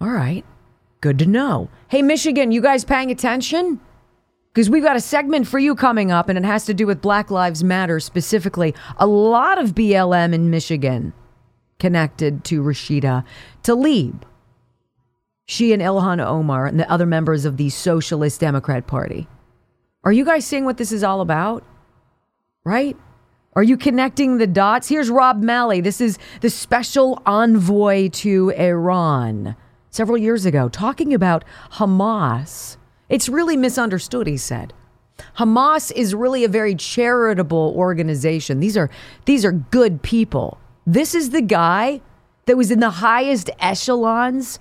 All 0.00 0.10
right. 0.10 0.44
Good 1.00 1.20
to 1.20 1.26
know. 1.26 1.70
Hey, 1.86 2.02
Michigan, 2.02 2.50
you 2.50 2.60
guys 2.60 2.84
paying 2.84 3.12
attention? 3.12 3.80
Because 4.52 4.68
we've 4.68 4.82
got 4.82 4.96
a 4.96 5.00
segment 5.00 5.46
for 5.46 5.60
you 5.60 5.76
coming 5.76 6.10
up, 6.10 6.28
and 6.28 6.36
it 6.36 6.44
has 6.44 6.64
to 6.64 6.74
do 6.74 6.88
with 6.88 7.00
Black 7.00 7.30
Lives 7.30 7.62
Matter 7.62 8.00
specifically. 8.00 8.74
A 8.96 9.06
lot 9.06 9.62
of 9.62 9.76
BLM 9.76 10.34
in 10.34 10.50
Michigan 10.50 11.12
connected 11.78 12.42
to 12.46 12.64
Rashida 12.64 13.22
Tlaib. 13.62 14.22
She 15.46 15.72
and 15.72 15.82
Ilhan 15.82 16.24
Omar 16.24 16.66
and 16.66 16.78
the 16.78 16.90
other 16.90 17.06
members 17.06 17.44
of 17.44 17.56
the 17.56 17.70
Socialist 17.70 18.40
Democrat 18.40 18.86
Party. 18.86 19.28
Are 20.04 20.12
you 20.12 20.24
guys 20.24 20.44
seeing 20.44 20.64
what 20.64 20.76
this 20.76 20.92
is 20.92 21.02
all 21.02 21.20
about? 21.20 21.64
Right? 22.64 22.96
Are 23.54 23.62
you 23.62 23.76
connecting 23.76 24.38
the 24.38 24.46
dots? 24.46 24.88
Here's 24.88 25.08
Rob 25.08 25.40
Malley. 25.42 25.80
This 25.80 26.00
is 26.00 26.18
the 26.40 26.50
special 26.50 27.22
envoy 27.24 28.08
to 28.10 28.50
Iran 28.50 29.56
several 29.90 30.18
years 30.18 30.44
ago, 30.44 30.68
talking 30.68 31.14
about 31.14 31.44
Hamas 31.72 32.76
it's 33.08 33.28
really 33.28 33.56
misunderstood, 33.56 34.26
he 34.26 34.36
said. 34.36 34.72
Hamas 35.38 35.92
is 35.92 36.14
really 36.14 36.44
a 36.44 36.48
very 36.48 36.74
charitable 36.74 37.72
organization. 37.76 38.60
These 38.60 38.76
are 38.76 38.90
these 39.24 39.44
are 39.44 39.52
good 39.52 40.02
people. 40.02 40.58
This 40.86 41.14
is 41.14 41.30
the 41.30 41.40
guy 41.40 42.00
that 42.46 42.56
was 42.56 42.70
in 42.70 42.80
the 42.80 42.90
highest 42.90 43.50
echelons 43.58 44.58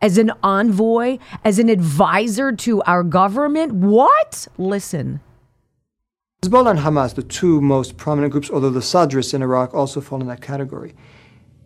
as 0.00 0.18
an 0.18 0.32
envoy, 0.42 1.18
as 1.44 1.58
an 1.58 1.68
advisor 1.68 2.52
to 2.52 2.82
our 2.82 3.02
government. 3.02 3.72
What? 3.72 4.48
Listen. 4.58 5.20
Hezbollah 6.42 6.70
and 6.70 6.80
Hamas, 6.80 7.14
the 7.14 7.22
two 7.22 7.60
most 7.60 7.98
prominent 7.98 8.32
groups, 8.32 8.50
although 8.50 8.70
the 8.70 8.80
Sadrists 8.80 9.34
in 9.34 9.42
Iraq 9.42 9.74
also 9.74 10.00
fall 10.00 10.22
in 10.22 10.26
that 10.28 10.40
category. 10.40 10.94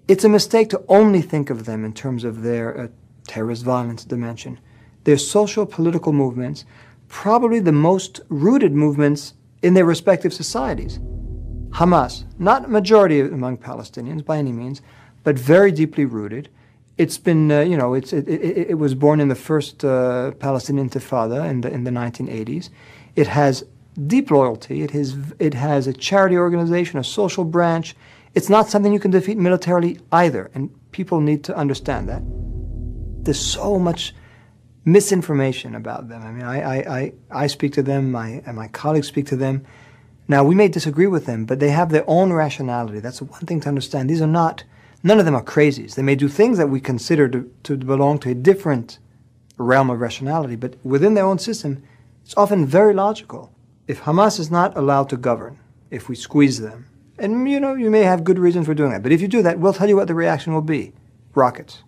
It's 0.09 0.25
a 0.25 0.29
mistake 0.29 0.69
to 0.71 0.85
only 0.89 1.23
think 1.23 1.49
of 1.49 1.65
them 1.65 1.85
in 1.85 1.93
terms 1.93 2.25
of 2.25 2.43
their 2.43 2.79
uh, 2.79 2.89
terrorist 3.27 3.63
violence 3.63 4.05
dimension. 4.05 4.59
They're 5.05 5.17
social 5.17 5.65
political 5.65 6.13
movements, 6.13 6.65
probably 7.09 7.61
the 7.61 7.73
most 7.73 8.21
rooted 8.29 8.73
movements 8.73 9.35
in 9.63 9.75
their 9.75 9.85
respective 9.85 10.35
societies. 10.35 10.99
Hamas, 11.71 12.25
not 12.39 12.65
a 12.65 12.69
majority 12.69 13.21
among 13.21 13.59
Palestinians 13.59 14.25
by 14.25 14.39
any 14.39 14.53
means, 14.53 14.83
but 15.23 15.39
very 15.39 15.73
deeply 15.73 16.05
rooted. 16.05 16.49
It's 16.97 17.19
been, 17.19 17.51
uh, 17.51 17.61
you 17.61 17.77
know, 17.77 17.95
it, 17.95 18.13
it, 18.13 18.29
it, 18.29 18.79
was 18.79 18.95
born 18.95 19.19
in 19.19 19.29
the 19.29 19.35
first 19.35 19.85
uh, 19.85 20.31
Palestinian 20.33 20.89
Intifada 20.89 21.49
in 21.49 21.61
the, 21.63 21.71
in 21.71 21.85
the 21.85 21.91
1980s. 21.91 22.71
It 23.17 23.27
has 23.27 23.65
deep 24.07 24.31
loyalty. 24.31 24.83
It 24.83 24.93
has, 24.93 25.17
it 25.39 25.55
has 25.55 25.87
a 25.87 25.93
charity 25.93 26.37
organization, 26.37 26.99
a 27.01 27.05
social 27.05 27.45
branch. 27.45 27.97
It's 28.35 28.49
not 28.49 28.69
something 28.69 28.93
you 28.93 29.01
can 29.01 29.11
defeat 29.11 29.39
militarily 29.39 29.99
either, 30.13 30.51
and 30.55 30.71
people 30.93 31.21
need 31.21 31.43
to 31.45 31.57
understand 31.57 32.09
that. 32.09 32.23
There's 33.25 33.41
so 33.41 33.79
much 33.79 34.15
misinformation 34.85 35.75
about 35.75 36.09
them. 36.09 36.23
I 36.23 36.31
mean, 36.31 36.45
I, 36.45 36.61
I, 36.61 36.99
I, 36.99 37.13
I 37.31 37.47
speak 37.47 37.73
to 37.75 37.83
them, 37.83 38.13
my, 38.13 38.43
and 38.47 38.57
my 38.57 38.69
colleagues 38.69 39.09
speak 39.09 39.27
to 39.27 39.37
them. 39.37 39.65
Now, 40.29 40.45
we 40.45 40.55
may 40.55 40.69
disagree 40.69 41.07
with 41.07 41.27
them, 41.27 41.45
but 41.45 41.61
they 41.61 41.71
have 41.71 41.91
their 41.91 42.05
own 42.09 42.33
rationality. 42.33 43.01
That's 43.01 43.21
one 43.21 43.47
thing 43.47 43.61
to 43.61 43.69
understand. 43.69 44.09
These 44.09 44.23
are 44.23 44.27
not, 44.27 44.65
none 45.05 45.21
of 45.21 45.25
them 45.25 45.37
are 45.37 45.45
crazies. 45.45 45.95
They 45.95 46.03
may 46.03 46.17
do 46.17 46.29
things 46.29 46.59
that 46.59 46.69
we 46.69 46.81
consider 46.81 47.29
to, 47.29 47.49
to 47.63 47.77
belong 47.77 48.19
to 48.21 48.31
a 48.31 48.35
different 48.35 48.99
realm 49.57 49.91
of 49.91 50.01
rationality, 50.01 50.57
but 50.57 50.75
within 50.83 51.15
their 51.15 51.27
own 51.27 51.39
system, 51.39 51.85
it's 52.25 52.37
often 52.37 52.67
very 52.67 52.93
logical. 52.93 53.53
If 53.87 54.03
Hamas 54.03 54.41
is 54.41 54.51
not 54.51 54.77
allowed 54.77 55.09
to 55.11 55.17
govern, 55.17 55.61
if 55.91 56.09
we 56.09 56.17
squeeze 56.17 56.61
them, 56.61 56.87
and 57.19 57.49
you 57.49 57.61
know, 57.61 57.75
you 57.75 57.91
may 57.91 58.01
have 58.01 58.25
good 58.25 58.41
reasons 58.41 58.67
for 58.67 58.75
doing 58.75 58.91
that, 58.91 59.05
but 59.05 59.13
if 59.13 59.21
you 59.21 59.29
do 59.29 59.43
that, 59.43 59.61
we'll 59.61 59.75
tell 59.75 59.89
you 59.89 59.95
what 59.95 60.09
the 60.09 60.15
reaction 60.15 60.53
will 60.53 60.63
be 60.63 60.93
rockets. 61.35 61.85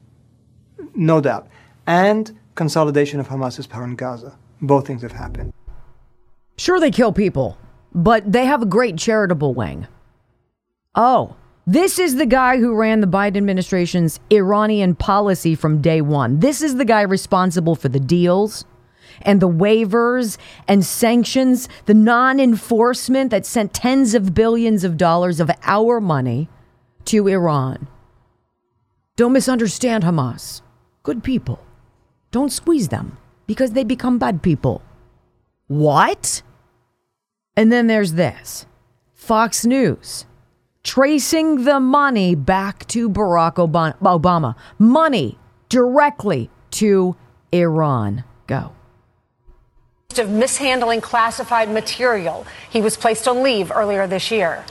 No 0.94 1.20
doubt. 1.20 1.48
And 1.86 2.38
consolidation 2.54 3.18
of 3.18 3.28
Hamas's 3.28 3.66
power 3.66 3.84
in 3.84 3.96
Gaza. 3.96 4.36
Both 4.60 4.86
things 4.86 5.02
have 5.02 5.12
happened. 5.12 5.52
Sure, 6.56 6.80
they 6.80 6.90
kill 6.90 7.12
people, 7.12 7.58
but 7.94 8.30
they 8.30 8.46
have 8.46 8.62
a 8.62 8.66
great 8.66 8.96
charitable 8.96 9.54
wing. 9.54 9.86
Oh, 10.94 11.36
this 11.66 11.98
is 11.98 12.14
the 12.14 12.26
guy 12.26 12.58
who 12.58 12.74
ran 12.74 13.00
the 13.00 13.08
Biden 13.08 13.36
administration's 13.36 14.20
Iranian 14.30 14.94
policy 14.94 15.56
from 15.56 15.82
day 15.82 16.00
one. 16.00 16.38
This 16.38 16.62
is 16.62 16.76
the 16.76 16.84
guy 16.84 17.02
responsible 17.02 17.74
for 17.74 17.88
the 17.88 17.98
deals 17.98 18.64
and 19.22 19.40
the 19.40 19.48
waivers 19.48 20.38
and 20.68 20.84
sanctions, 20.84 21.68
the 21.86 21.94
non 21.94 22.38
enforcement 22.38 23.30
that 23.32 23.44
sent 23.44 23.74
tens 23.74 24.14
of 24.14 24.34
billions 24.34 24.84
of 24.84 24.96
dollars 24.96 25.40
of 25.40 25.50
our 25.62 26.00
money 26.00 26.48
to 27.06 27.26
Iran. 27.26 27.88
Don't 29.16 29.32
misunderstand 29.32 30.04
Hamas. 30.04 30.62
Good 31.02 31.24
people. 31.24 31.58
Don't 32.30 32.52
squeeze 32.52 32.88
them 32.88 33.18
because 33.46 33.72
they 33.72 33.84
become 33.84 34.18
bad 34.18 34.42
people. 34.42 34.82
What? 35.66 36.42
And 37.56 37.72
then 37.72 37.86
there's 37.86 38.12
this 38.12 38.66
Fox 39.14 39.64
News 39.64 40.26
tracing 40.86 41.64
the 41.64 41.80
money 41.80 42.34
back 42.36 42.86
to 42.86 43.10
Barack 43.10 43.56
Obama. 43.56 44.54
Money 44.78 45.36
directly 45.68 46.48
to 46.70 47.16
Iran. 47.52 48.22
Go 48.46 48.72
of 50.18 50.30
mishandling 50.30 51.00
classified 51.02 51.68
material. 51.70 52.46
He 52.70 52.80
was 52.80 52.96
placed 52.96 53.28
on 53.28 53.42
leave 53.42 53.70
earlier 53.70 54.06
this 54.06 54.30
year. 54.30 54.64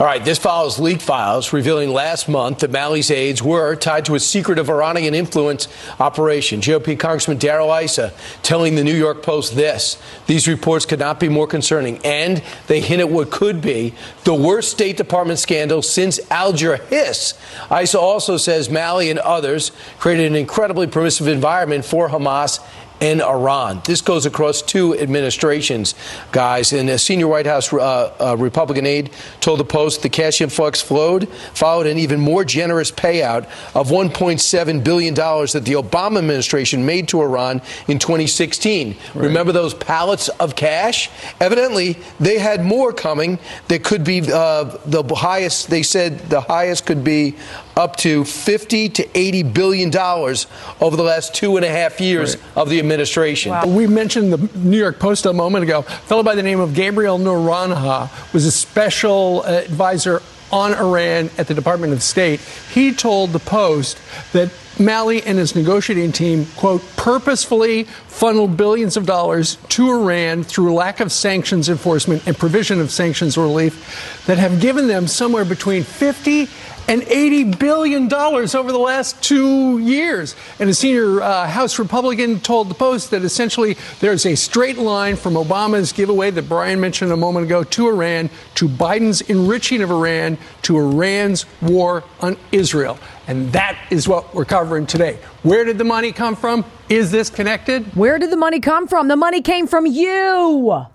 All 0.00 0.06
right, 0.06 0.24
this 0.24 0.38
follows 0.38 0.78
leaked 0.78 1.02
files 1.02 1.52
revealing 1.52 1.90
last 1.90 2.28
month 2.28 2.60
that 2.60 2.70
Malley's 2.70 3.10
aides 3.10 3.42
were 3.42 3.74
tied 3.74 4.04
to 4.04 4.14
a 4.14 4.20
secretive 4.20 4.70
Iranian 4.70 5.12
influence 5.12 5.66
operation. 5.98 6.60
GOP 6.60 6.96
Congressman 6.96 7.36
Darrell 7.36 7.72
Issa 7.72 8.12
telling 8.44 8.76
the 8.76 8.84
New 8.84 8.94
York 8.94 9.24
Post 9.24 9.56
this 9.56 10.00
These 10.28 10.46
reports 10.46 10.86
could 10.86 11.00
not 11.00 11.18
be 11.18 11.28
more 11.28 11.48
concerning, 11.48 11.98
and 12.04 12.44
they 12.68 12.80
hint 12.80 13.00
at 13.00 13.10
what 13.10 13.32
could 13.32 13.60
be 13.60 13.92
the 14.22 14.34
worst 14.34 14.70
State 14.70 14.96
Department 14.96 15.40
scandal 15.40 15.82
since 15.82 16.20
Alger 16.30 16.76
Hiss. 16.76 17.34
Issa 17.68 17.98
also 17.98 18.36
says 18.36 18.70
Malley 18.70 19.10
and 19.10 19.18
others 19.18 19.72
created 19.98 20.26
an 20.26 20.36
incredibly 20.36 20.86
permissive 20.86 21.26
environment 21.26 21.84
for 21.84 22.08
Hamas 22.08 22.60
in 23.00 23.20
Iran. 23.20 23.80
This 23.84 24.00
goes 24.00 24.26
across 24.26 24.62
two 24.62 24.98
administrations, 24.98 25.94
guys. 26.32 26.72
And 26.72 26.88
a 26.90 26.98
senior 26.98 27.28
White 27.28 27.46
House 27.46 27.72
uh, 27.72 28.14
uh, 28.20 28.36
Republican 28.36 28.86
aide 28.86 29.10
told 29.40 29.60
the 29.60 29.64
Post 29.64 30.02
the 30.02 30.08
cash 30.08 30.40
influx 30.40 30.80
flowed, 30.80 31.28
followed 31.54 31.86
an 31.86 31.98
even 31.98 32.20
more 32.20 32.44
generous 32.44 32.90
payout 32.90 33.44
of 33.74 33.88
$1.7 33.88 34.84
billion 34.84 35.14
that 35.14 35.62
the 35.64 35.74
Obama 35.74 36.18
administration 36.18 36.84
made 36.84 37.08
to 37.08 37.20
Iran 37.20 37.62
in 37.86 37.98
2016. 37.98 38.88
Right. 38.88 39.14
Remember 39.14 39.52
those 39.52 39.74
pallets 39.74 40.28
of 40.28 40.56
cash? 40.56 41.10
Evidently, 41.40 41.98
they 42.18 42.38
had 42.38 42.64
more 42.64 42.92
coming 42.92 43.38
that 43.68 43.84
could 43.84 44.04
be 44.04 44.20
uh, 44.32 44.76
the 44.86 45.02
highest, 45.14 45.70
they 45.70 45.82
said 45.82 46.18
the 46.30 46.40
highest 46.40 46.86
could 46.86 47.04
be 47.04 47.36
up 47.78 47.94
to 47.96 48.24
50 48.24 48.88
to 48.88 49.18
80 49.18 49.44
billion 49.44 49.90
dollars 49.90 50.48
over 50.80 50.96
the 50.96 51.02
last 51.04 51.32
two 51.32 51.56
and 51.56 51.64
a 51.64 51.70
half 51.70 52.00
years 52.00 52.36
right. 52.36 52.56
of 52.56 52.68
the 52.68 52.80
administration. 52.80 53.52
Wow. 53.52 53.66
We 53.68 53.86
mentioned 53.86 54.32
the 54.32 54.58
New 54.58 54.78
York 54.78 54.98
Post 54.98 55.26
a 55.26 55.32
moment 55.32 55.62
ago. 55.62 55.78
A 55.78 55.82
fellow 55.82 56.24
by 56.24 56.34
the 56.34 56.42
name 56.42 56.58
of 56.58 56.74
Gabriel 56.74 57.18
Noronha 57.18 58.10
was 58.32 58.44
a 58.44 58.50
special 58.50 59.44
advisor 59.44 60.20
on 60.50 60.74
Iran 60.74 61.30
at 61.38 61.46
the 61.46 61.54
Department 61.54 61.92
of 61.92 62.02
State. 62.02 62.40
He 62.72 62.92
told 62.92 63.30
the 63.30 63.38
Post 63.38 63.98
that 64.32 64.50
Malley 64.80 65.22
and 65.22 65.38
his 65.38 65.54
negotiating 65.54 66.12
team, 66.12 66.46
quote, 66.56 66.82
purposefully 66.96 67.84
funneled 67.84 68.56
billions 68.56 68.96
of 68.96 69.06
dollars 69.06 69.56
to 69.70 69.90
Iran 69.90 70.42
through 70.42 70.74
lack 70.74 71.00
of 71.00 71.12
sanctions 71.12 71.68
enforcement 71.68 72.26
and 72.26 72.36
provision 72.36 72.80
of 72.80 72.90
sanctions 72.90 73.36
relief 73.36 74.24
that 74.26 74.38
have 74.38 74.60
given 74.60 74.86
them 74.86 75.06
somewhere 75.06 75.44
between 75.44 75.82
50 75.82 76.48
and 76.88 77.02
$80 77.02 77.58
billion 77.58 78.12
over 78.12 78.72
the 78.72 78.78
last 78.78 79.22
two 79.22 79.78
years. 79.78 80.34
And 80.58 80.70
a 80.70 80.74
senior 80.74 81.20
uh, 81.20 81.46
House 81.46 81.78
Republican 81.78 82.40
told 82.40 82.70
the 82.70 82.74
Post 82.74 83.10
that 83.10 83.22
essentially 83.22 83.76
there's 84.00 84.24
a 84.24 84.34
straight 84.34 84.78
line 84.78 85.16
from 85.16 85.34
Obama's 85.34 85.92
giveaway 85.92 86.30
that 86.30 86.48
Brian 86.48 86.80
mentioned 86.80 87.12
a 87.12 87.16
moment 87.16 87.44
ago 87.44 87.62
to 87.62 87.88
Iran, 87.88 88.30
to 88.54 88.68
Biden's 88.68 89.20
enriching 89.20 89.82
of 89.82 89.90
Iran, 89.90 90.38
to 90.62 90.78
Iran's 90.78 91.44
war 91.60 92.04
on 92.20 92.38
Israel. 92.52 92.98
And 93.26 93.52
that 93.52 93.78
is 93.90 94.08
what 94.08 94.34
we're 94.34 94.46
covering 94.46 94.86
today. 94.86 95.18
Where 95.42 95.64
did 95.64 95.76
the 95.76 95.84
money 95.84 96.12
come 96.12 96.34
from? 96.34 96.64
Is 96.88 97.10
this 97.10 97.28
connected? 97.28 97.84
Where 97.94 98.18
did 98.18 98.30
the 98.30 98.36
money 98.38 98.60
come 98.60 98.88
from? 98.88 99.08
The 99.08 99.16
money 99.16 99.42
came 99.42 99.66
from 99.66 99.84
you. 99.84 100.86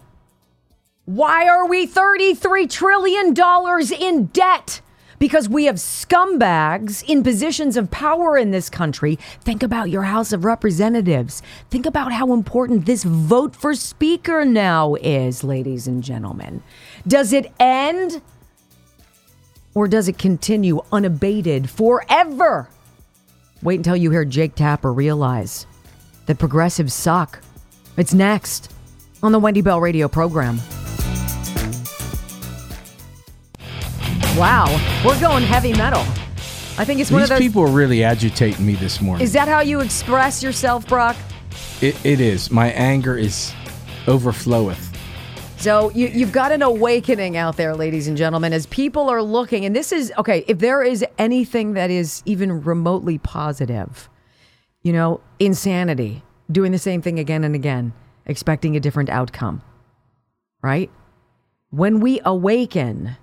Why 1.05 1.47
are 1.47 1.67
we 1.67 1.85
$33 1.85 2.69
trillion 2.69 3.35
in 4.01 4.25
debt? 4.27 4.81
Because 5.23 5.47
we 5.47 5.63
have 5.63 5.77
scumbags 5.77 7.01
in 7.07 7.23
positions 7.23 7.77
of 7.77 7.89
power 7.89 8.37
in 8.37 8.51
this 8.51 8.69
country. 8.69 9.17
Think 9.39 9.63
about 9.63 9.89
your 9.89 10.03
House 10.03 10.33
of 10.33 10.43
Representatives. 10.43 11.41
Think 11.69 11.85
about 11.85 12.11
how 12.11 12.33
important 12.33 12.85
this 12.85 13.05
vote 13.05 13.55
for 13.55 13.73
Speaker 13.73 14.43
now 14.43 14.95
is, 14.95 15.41
ladies 15.41 15.87
and 15.87 16.03
gentlemen. 16.03 16.61
Does 17.07 17.31
it 17.31 17.53
end 17.57 18.21
or 19.73 19.87
does 19.87 20.09
it 20.09 20.17
continue 20.17 20.81
unabated 20.91 21.69
forever? 21.69 22.67
Wait 23.61 23.79
until 23.79 23.95
you 23.95 24.11
hear 24.11 24.25
Jake 24.25 24.55
Tapper 24.55 24.91
realize 24.91 25.65
that 26.25 26.37
progressives 26.37 26.93
suck. 26.93 27.39
It's 27.95 28.13
next 28.13 28.73
on 29.23 29.31
the 29.31 29.39
Wendy 29.39 29.61
Bell 29.61 29.79
radio 29.79 30.09
program. 30.09 30.59
Wow, 34.37 34.65
we're 35.05 35.19
going 35.19 35.43
heavy 35.43 35.73
metal. 35.73 36.01
I 36.75 36.85
think 36.85 36.99
it's 36.99 37.11
one 37.11 37.21
These 37.21 37.29
of 37.29 37.37
those. 37.37 37.39
people 37.39 37.61
are 37.61 37.71
really 37.71 38.03
agitating 38.03 38.65
me 38.65 38.73
this 38.73 38.99
morning. 38.99 39.23
Is 39.23 39.31
that 39.33 39.47
how 39.47 39.59
you 39.59 39.79
express 39.79 40.41
yourself, 40.41 40.87
Brock? 40.87 41.15
It, 41.81 42.03
it 42.03 42.19
is. 42.19 42.49
My 42.49 42.71
anger 42.71 43.15
is 43.15 43.53
overfloweth. 44.05 44.97
So 45.57 45.91
you, 45.91 46.07
you've 46.07 46.31
got 46.31 46.51
an 46.51 46.63
awakening 46.63 47.37
out 47.37 47.57
there, 47.57 47.75
ladies 47.75 48.07
and 48.07 48.17
gentlemen, 48.17 48.53
as 48.53 48.65
people 48.65 49.07
are 49.07 49.21
looking. 49.21 49.65
And 49.65 49.75
this 49.75 49.91
is 49.91 50.11
okay. 50.17 50.43
If 50.47 50.57
there 50.57 50.81
is 50.81 51.05
anything 51.19 51.73
that 51.73 51.91
is 51.91 52.23
even 52.25 52.63
remotely 52.63 53.19
positive, 53.19 54.09
you 54.81 54.93
know, 54.93 55.21
insanity, 55.37 56.23
doing 56.51 56.71
the 56.71 56.79
same 56.79 57.03
thing 57.03 57.19
again 57.19 57.43
and 57.43 57.53
again, 57.53 57.93
expecting 58.25 58.75
a 58.75 58.79
different 58.79 59.09
outcome, 59.09 59.61
right? 60.63 60.89
When 61.69 61.99
we 61.99 62.19
awaken 62.25 63.15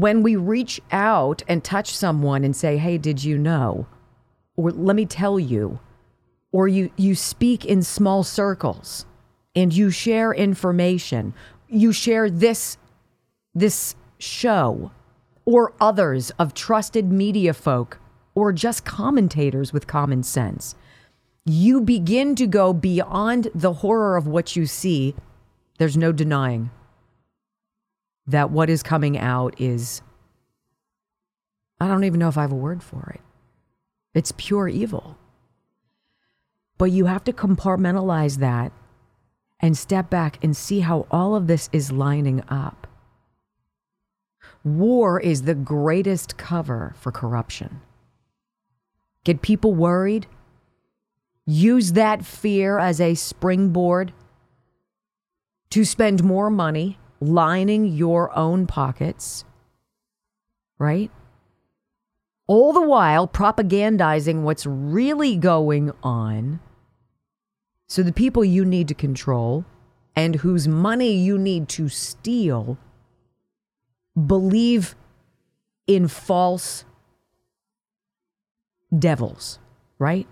when 0.00 0.22
we 0.22 0.36
reach 0.36 0.80
out 0.90 1.42
and 1.48 1.62
touch 1.62 1.94
someone 1.94 2.44
and 2.44 2.54
say, 2.54 2.76
"Hey, 2.76 2.98
did 2.98 3.24
you 3.24 3.38
know?" 3.38 3.86
or 4.56 4.70
"Let 4.70 4.96
me 4.96 5.06
tell 5.06 5.38
you," 5.38 5.78
or 6.52 6.68
you 6.68 6.90
you 6.96 7.14
speak 7.14 7.64
in 7.64 7.82
small 7.82 8.22
circles 8.22 9.06
and 9.54 9.72
you 9.72 9.90
share 9.90 10.32
information, 10.32 11.34
you 11.68 11.92
share 11.92 12.30
this 12.30 12.76
this 13.54 13.94
show 14.18 14.90
or 15.44 15.72
others 15.80 16.30
of 16.38 16.54
trusted 16.54 17.12
media 17.12 17.54
folk 17.54 18.00
or 18.34 18.52
just 18.52 18.84
commentators 18.84 19.72
with 19.72 19.86
common 19.86 20.22
sense. 20.22 20.74
You 21.44 21.80
begin 21.80 22.34
to 22.36 22.46
go 22.46 22.72
beyond 22.72 23.48
the 23.54 23.74
horror 23.74 24.16
of 24.16 24.26
what 24.26 24.56
you 24.56 24.66
see. 24.66 25.14
There's 25.78 25.96
no 25.96 26.10
denying 26.10 26.70
that 28.26 28.50
what 28.50 28.70
is 28.70 28.82
coming 28.82 29.18
out 29.18 29.60
is, 29.60 30.02
I 31.80 31.88
don't 31.88 32.04
even 32.04 32.20
know 32.20 32.28
if 32.28 32.38
I 32.38 32.42
have 32.42 32.52
a 32.52 32.56
word 32.56 32.82
for 32.82 33.12
it. 33.14 33.20
It's 34.14 34.32
pure 34.36 34.68
evil. 34.68 35.18
But 36.78 36.86
you 36.86 37.06
have 37.06 37.24
to 37.24 37.32
compartmentalize 37.32 38.38
that 38.38 38.72
and 39.60 39.76
step 39.76 40.10
back 40.10 40.42
and 40.42 40.56
see 40.56 40.80
how 40.80 41.06
all 41.10 41.34
of 41.34 41.46
this 41.46 41.68
is 41.72 41.92
lining 41.92 42.42
up. 42.48 42.86
War 44.64 45.20
is 45.20 45.42
the 45.42 45.54
greatest 45.54 46.36
cover 46.36 46.94
for 46.98 47.12
corruption. 47.12 47.80
Get 49.24 49.42
people 49.42 49.74
worried. 49.74 50.26
Use 51.46 51.92
that 51.92 52.24
fear 52.24 52.78
as 52.78 53.00
a 53.00 53.14
springboard 53.14 54.12
to 55.70 55.84
spend 55.84 56.24
more 56.24 56.50
money 56.50 56.98
lining 57.24 57.86
your 57.86 58.36
own 58.36 58.66
pockets, 58.66 59.44
right? 60.78 61.10
All 62.46 62.72
the 62.72 62.82
while 62.82 63.26
propagandizing 63.26 64.42
what's 64.42 64.66
really 64.66 65.36
going 65.36 65.92
on. 66.02 66.60
So 67.86 68.02
the 68.02 68.12
people 68.12 68.44
you 68.44 68.64
need 68.64 68.88
to 68.88 68.94
control 68.94 69.64
and 70.16 70.36
whose 70.36 70.68
money 70.68 71.12
you 71.12 71.38
need 71.38 71.68
to 71.70 71.88
steal 71.88 72.78
believe 74.26 74.94
in 75.86 76.08
false 76.08 76.84
devils, 78.96 79.58
right? 79.98 80.26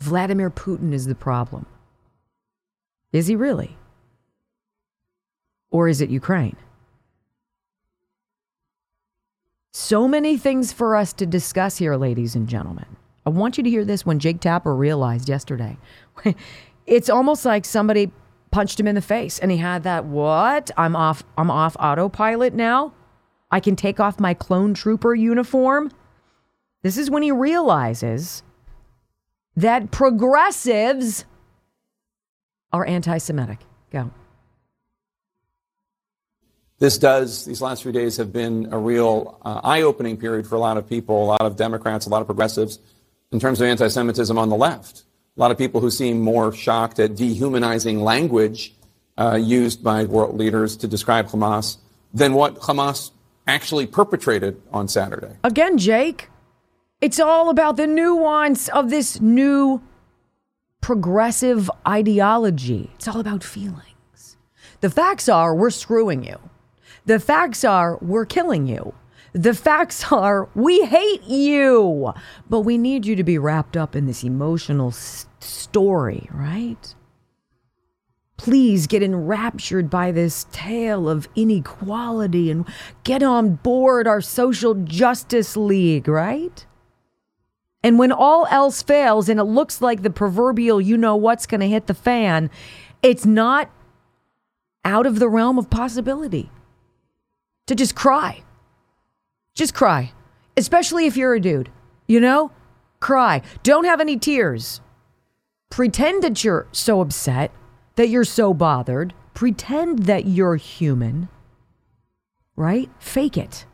Vladimir 0.00 0.50
Putin 0.50 0.92
is 0.92 1.06
the 1.06 1.14
problem. 1.14 1.66
Is 3.12 3.26
he 3.26 3.36
really? 3.36 3.76
Or 5.70 5.88
is 5.88 6.00
it 6.00 6.10
Ukraine? 6.10 6.56
So 9.72 10.08
many 10.08 10.36
things 10.36 10.72
for 10.72 10.96
us 10.96 11.12
to 11.14 11.26
discuss 11.26 11.76
here, 11.76 11.94
ladies 11.96 12.34
and 12.34 12.48
gentlemen. 12.48 12.96
I 13.24 13.30
want 13.30 13.58
you 13.58 13.64
to 13.64 13.70
hear 13.70 13.84
this 13.84 14.06
when 14.06 14.18
Jake 14.18 14.40
Tapper 14.40 14.74
realized 14.74 15.28
yesterday. 15.28 15.76
it's 16.86 17.10
almost 17.10 17.44
like 17.44 17.64
somebody 17.64 18.10
punched 18.50 18.80
him 18.80 18.86
in 18.86 18.94
the 18.94 19.02
face 19.02 19.38
and 19.38 19.50
he 19.50 19.58
had 19.58 19.82
that 19.82 20.06
what? 20.06 20.70
I'm 20.76 20.96
off 20.96 21.22
I'm 21.36 21.50
off 21.50 21.76
autopilot 21.78 22.54
now. 22.54 22.94
I 23.50 23.60
can 23.60 23.76
take 23.76 24.00
off 24.00 24.18
my 24.18 24.34
clone 24.34 24.74
trooper 24.74 25.14
uniform. 25.14 25.90
This 26.82 26.96
is 26.96 27.10
when 27.10 27.22
he 27.22 27.32
realizes 27.32 28.42
that 29.56 29.90
progressives 29.90 31.24
are 32.72 32.86
anti-Semitic. 32.86 33.58
Go. 33.90 34.10
This 36.78 36.96
does, 36.96 37.44
these 37.44 37.60
last 37.60 37.82
few 37.82 37.90
days 37.90 38.16
have 38.18 38.32
been 38.32 38.68
a 38.72 38.78
real 38.78 39.38
uh, 39.42 39.60
eye 39.64 39.82
opening 39.82 40.16
period 40.16 40.46
for 40.46 40.54
a 40.54 40.60
lot 40.60 40.76
of 40.76 40.88
people, 40.88 41.24
a 41.24 41.26
lot 41.26 41.42
of 41.42 41.56
Democrats, 41.56 42.06
a 42.06 42.08
lot 42.08 42.20
of 42.20 42.26
progressives, 42.26 42.78
in 43.32 43.40
terms 43.40 43.60
of 43.60 43.66
anti 43.66 43.88
Semitism 43.88 44.38
on 44.38 44.48
the 44.48 44.56
left. 44.56 45.02
A 45.36 45.40
lot 45.40 45.50
of 45.50 45.58
people 45.58 45.80
who 45.80 45.90
seem 45.90 46.20
more 46.20 46.52
shocked 46.52 46.98
at 46.98 47.16
dehumanizing 47.16 48.00
language 48.00 48.74
uh, 49.16 49.34
used 49.34 49.82
by 49.82 50.04
world 50.04 50.36
leaders 50.36 50.76
to 50.78 50.88
describe 50.88 51.28
Hamas 51.28 51.78
than 52.14 52.34
what 52.34 52.56
Hamas 52.60 53.10
actually 53.46 53.86
perpetrated 53.86 54.60
on 54.72 54.88
Saturday. 54.88 55.36
Again, 55.42 55.78
Jake, 55.78 56.28
it's 57.00 57.18
all 57.18 57.50
about 57.50 57.76
the 57.76 57.86
nuance 57.86 58.68
of 58.68 58.90
this 58.90 59.20
new 59.20 59.82
progressive 60.80 61.70
ideology. 61.86 62.90
It's 62.96 63.08
all 63.08 63.20
about 63.20 63.42
feelings. 63.42 64.36
The 64.80 64.90
facts 64.90 65.28
are 65.28 65.54
we're 65.54 65.70
screwing 65.70 66.24
you. 66.24 66.38
The 67.08 67.18
facts 67.18 67.64
are 67.64 67.96
we're 68.02 68.26
killing 68.26 68.66
you. 68.66 68.92
The 69.32 69.54
facts 69.54 70.12
are 70.12 70.46
we 70.54 70.84
hate 70.84 71.22
you. 71.22 72.12
But 72.50 72.60
we 72.60 72.76
need 72.76 73.06
you 73.06 73.16
to 73.16 73.24
be 73.24 73.38
wrapped 73.38 73.78
up 73.78 73.96
in 73.96 74.04
this 74.04 74.22
emotional 74.22 74.88
s- 74.88 75.26
story, 75.40 76.28
right? 76.30 76.94
Please 78.36 78.86
get 78.86 79.02
enraptured 79.02 79.88
by 79.88 80.12
this 80.12 80.44
tale 80.52 81.08
of 81.08 81.30
inequality 81.34 82.50
and 82.50 82.66
get 83.04 83.22
on 83.22 83.54
board 83.54 84.06
our 84.06 84.20
social 84.20 84.74
justice 84.74 85.56
league, 85.56 86.08
right? 86.08 86.66
And 87.82 87.98
when 87.98 88.12
all 88.12 88.46
else 88.50 88.82
fails 88.82 89.30
and 89.30 89.40
it 89.40 89.44
looks 89.44 89.80
like 89.80 90.02
the 90.02 90.10
proverbial 90.10 90.78
you 90.78 90.98
know 90.98 91.16
what's 91.16 91.46
going 91.46 91.62
to 91.62 91.68
hit 91.68 91.86
the 91.86 91.94
fan, 91.94 92.50
it's 93.02 93.24
not 93.24 93.70
out 94.84 95.06
of 95.06 95.20
the 95.20 95.28
realm 95.30 95.58
of 95.58 95.70
possibility 95.70 96.50
to 97.68 97.74
just 97.74 97.94
cry. 97.94 98.42
Just 99.54 99.74
cry. 99.74 100.12
Especially 100.56 101.06
if 101.06 101.16
you're 101.16 101.34
a 101.34 101.40
dude. 101.40 101.70
You 102.06 102.20
know? 102.20 102.50
Cry. 103.00 103.42
Don't 103.62 103.84
have 103.84 104.00
any 104.00 104.18
tears. 104.18 104.80
Pretend 105.70 106.22
that 106.22 106.42
you're 106.42 106.66
so 106.72 107.00
upset, 107.00 107.52
that 107.96 108.08
you're 108.08 108.24
so 108.24 108.52
bothered. 108.52 109.14
Pretend 109.34 110.00
that 110.04 110.26
you're 110.26 110.56
human. 110.56 111.28
Right? 112.56 112.90
Fake 112.98 113.36
it. 113.36 113.66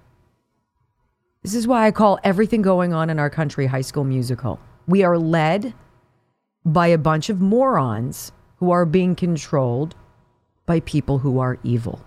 This 1.42 1.54
is 1.54 1.66
why 1.66 1.86
I 1.86 1.90
call 1.90 2.18
everything 2.24 2.62
going 2.62 2.92
on 2.92 3.10
in 3.10 3.18
our 3.18 3.30
country 3.30 3.66
high 3.66 3.80
school 3.82 4.04
musical. 4.04 4.58
We 4.86 5.02
are 5.04 5.18
led 5.18 5.72
by 6.64 6.88
a 6.88 6.98
bunch 6.98 7.30
of 7.30 7.40
morons 7.40 8.32
who 8.56 8.70
are 8.70 8.86
being 8.86 9.14
controlled 9.14 9.94
by 10.66 10.80
people 10.80 11.18
who 11.18 11.38
are 11.38 11.58
evil. 11.62 12.04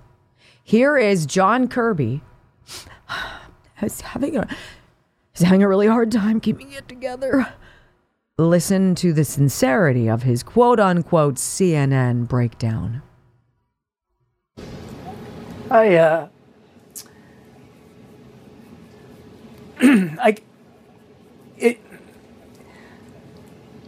Here 0.67 0.97
is 0.97 1.25
John 1.25 1.69
Kirby. 1.69 2.21
He's 3.79 4.01
having 4.01 4.35
a 4.35 4.45
he's 5.31 5.43
having 5.43 5.63
a 5.63 5.67
really 5.69 5.87
hard 5.87 6.11
time 6.11 6.41
keeping 6.41 6.73
it 6.73 6.89
together. 6.89 7.47
Listen 8.37 8.93
to 8.95 9.13
the 9.13 9.23
sincerity 9.23 10.09
of 10.09 10.23
his 10.23 10.43
quote 10.43 10.77
unquote 10.77 11.35
CNN 11.35 12.27
breakdown. 12.27 13.01
I 15.71 15.95
uh 15.95 16.27
I 19.79 20.35
it 21.57 21.79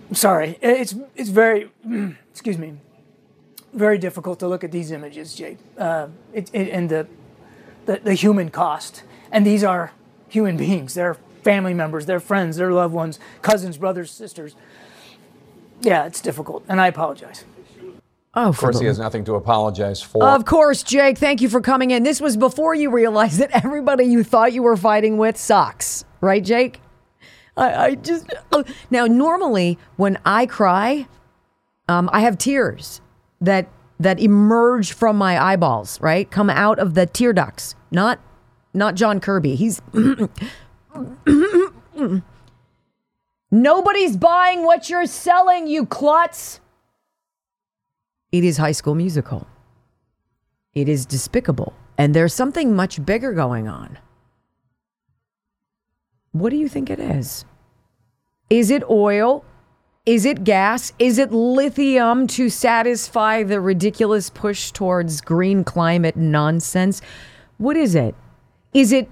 I'm 0.07 0.15
sorry. 0.15 0.57
It's 0.61 0.95
it's 1.13 1.29
very 1.29 1.71
excuse 2.31 2.57
me 2.57 2.77
very 3.73 3.97
difficult 3.97 4.39
to 4.39 4.47
look 4.47 4.63
at 4.63 4.71
these 4.71 4.91
images, 4.91 5.35
Jake, 5.35 5.57
uh, 5.77 6.07
it, 6.33 6.49
it, 6.53 6.69
and 6.69 6.89
the, 6.89 7.07
the, 7.85 7.99
the 8.03 8.13
human 8.13 8.49
cost. 8.49 9.03
And 9.31 9.45
these 9.45 9.63
are 9.63 9.91
human 10.27 10.57
beings. 10.57 10.93
They're 10.93 11.17
family 11.43 11.73
members, 11.73 12.05
they're 12.05 12.19
friends, 12.19 12.57
they're 12.57 12.71
loved 12.71 12.93
ones, 12.93 13.19
cousins, 13.41 13.77
brothers, 13.77 14.11
sisters. 14.11 14.55
Yeah, 15.81 16.05
it's 16.05 16.21
difficult, 16.21 16.65
and 16.67 16.81
I 16.81 16.87
apologize. 16.87 17.45
Oh, 18.35 18.49
of 18.49 18.57
course, 18.57 18.79
he 18.79 18.85
has 18.85 18.99
nothing 18.99 19.25
to 19.25 19.35
apologize 19.35 20.01
for. 20.01 20.23
Of 20.23 20.45
course, 20.45 20.83
Jake. 20.83 21.17
Thank 21.17 21.41
you 21.41 21.49
for 21.49 21.61
coming 21.61 21.91
in. 21.91 22.03
This 22.03 22.21
was 22.21 22.37
before 22.37 22.75
you 22.75 22.91
realized 22.91 23.39
that 23.39 23.49
everybody 23.51 24.05
you 24.05 24.23
thought 24.23 24.53
you 24.53 24.61
were 24.61 24.77
fighting 24.77 25.17
with 25.17 25.37
sucks, 25.37 26.05
right, 26.21 26.43
Jake? 26.43 26.81
I, 27.57 27.85
I 27.85 27.95
just 27.95 28.31
uh, 28.51 28.63
now 28.91 29.07
normally 29.07 29.79
when 29.95 30.19
I 30.25 30.45
cry, 30.45 31.07
um, 31.87 32.09
I 32.13 32.21
have 32.21 32.37
tears 32.37 33.01
that 33.41 33.67
that 33.99 34.19
emerge 34.19 34.93
from 34.93 35.17
my 35.17 35.37
eyeballs, 35.37 35.99
right? 36.01 36.29
Come 36.29 36.49
out 36.49 36.79
of 36.79 36.93
the 36.93 37.05
tear 37.05 37.33
ducts. 37.33 37.75
Not 37.91 38.19
not 38.73 38.95
John 38.95 39.19
Kirby. 39.19 39.55
He's 39.55 39.81
Nobody's 43.51 44.15
buying 44.15 44.63
what 44.63 44.89
you're 44.89 45.07
selling, 45.07 45.67
you 45.67 45.85
klutz. 45.85 46.59
It 48.31 48.43
is 48.43 48.57
high 48.57 48.73
school 48.73 48.93
musical. 48.93 49.47
It 50.73 50.87
is 50.87 51.05
despicable. 51.05 51.73
And 51.97 52.13
there's 52.13 52.33
something 52.33 52.75
much 52.75 53.03
bigger 53.03 53.33
going 53.33 53.67
on. 53.67 53.97
What 56.31 56.51
do 56.51 56.57
you 56.57 56.69
think 56.69 56.91
it 56.91 56.99
is? 56.99 57.43
Is 58.49 58.69
it 58.69 58.83
oil? 58.89 59.43
Is 60.05 60.25
it 60.25 60.43
gas? 60.43 60.93
Is 60.97 61.17
it 61.17 61.31
lithium 61.31 62.25
to 62.27 62.49
satisfy 62.49 63.43
the 63.43 63.59
ridiculous 63.59 64.29
push 64.29 64.71
towards 64.71 65.21
green 65.21 65.63
climate 65.63 66.15
nonsense? 66.15 67.01
What 67.57 67.75
is 67.75 67.95
it? 67.95 68.15
Is 68.73 68.91
it 68.91 69.09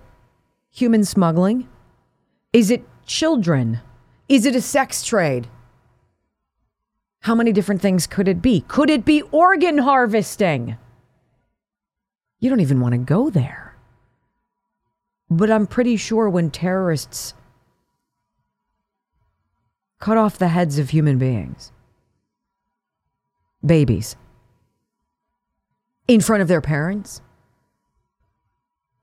human 0.72 1.04
smuggling? 1.04 1.68
Is 2.54 2.72
it 2.72 2.84
children? 3.06 3.82
Is 4.30 4.46
it 4.46 4.56
a 4.56 4.62
sex 4.62 5.04
trade? 5.04 5.48
How 7.22 7.36
many 7.36 7.52
different 7.52 7.82
things 7.82 8.08
could 8.08 8.28
it 8.28 8.42
be? 8.42 8.62
Could 8.62 8.90
it 8.90 9.04
be 9.04 9.22
organ 9.32 9.80
harvesting? 9.80 10.78
You 12.40 12.50
don't 12.50 12.62
even 12.62 12.80
want 12.80 12.94
to 12.94 13.00
go 13.00 13.30
there. 13.30 13.76
But 15.30 15.52
I'm 15.52 15.68
pretty 15.68 15.98
sure 15.98 16.30
when 16.30 16.52
terrorists 16.52 17.34
cut 20.00 20.18
off 20.18 20.38
the 20.38 20.50
heads 20.50 20.80
of 20.80 20.90
human 20.90 21.18
beings, 21.18 21.72
babies, 23.66 24.16
in 26.08 26.22
front 26.22 26.42
of 26.42 26.48
their 26.48 26.62
parents, 26.62 27.22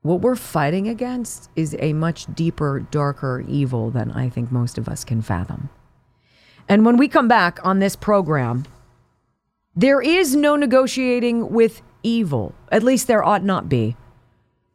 what 0.03 0.21
we're 0.21 0.37
fighting 0.37 0.89
against 0.89 1.51
is 1.57 1.77
a 1.79 1.93
much 1.93 2.27
deeper, 2.35 2.81
darker 2.91 3.45
evil 3.49 3.91
than 3.91 4.11
I 4.11 4.29
think 4.29 4.53
most 4.53 4.79
of 4.79 4.89
us 4.89 5.05
can 5.05 5.23
fathom. 5.23 5.71
And 6.69 6.85
when 6.85 6.97
we 6.97 7.09
come 7.09 7.29
back 7.29 7.59
on 7.65 7.79
this 7.79 7.97
program, 7.97 8.65
there 9.77 10.01
is 10.01 10.37
no 10.37 10.57
negotiating 10.57 11.51
with 11.51 11.83
evil. 12.03 12.55
At 12.71 12.83
least 12.83 13.07
there 13.07 13.25
ought 13.25 13.43
not 13.43 13.69
be. 13.69 13.97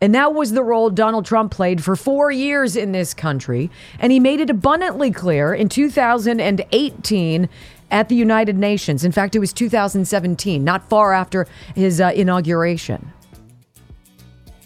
And 0.01 0.15
that 0.15 0.33
was 0.33 0.53
the 0.53 0.63
role 0.63 0.89
Donald 0.89 1.25
Trump 1.25 1.51
played 1.51 1.83
for 1.83 1.95
four 1.95 2.31
years 2.31 2.77
in 2.77 2.93
this 2.93 3.13
country. 3.13 3.69
And 3.99 4.11
he 4.11 4.19
made 4.19 4.39
it 4.39 4.49
abundantly 4.49 5.11
clear 5.11 5.53
in 5.53 5.67
2018 5.67 7.49
at 7.91 8.07
the 8.07 8.15
United 8.15 8.57
Nations. 8.57 9.03
In 9.03 9.11
fact, 9.11 9.35
it 9.35 9.39
was 9.39 9.51
2017, 9.51 10.63
not 10.63 10.87
far 10.89 11.11
after 11.11 11.47
his 11.75 11.99
uh, 11.99 12.11
inauguration. 12.15 13.11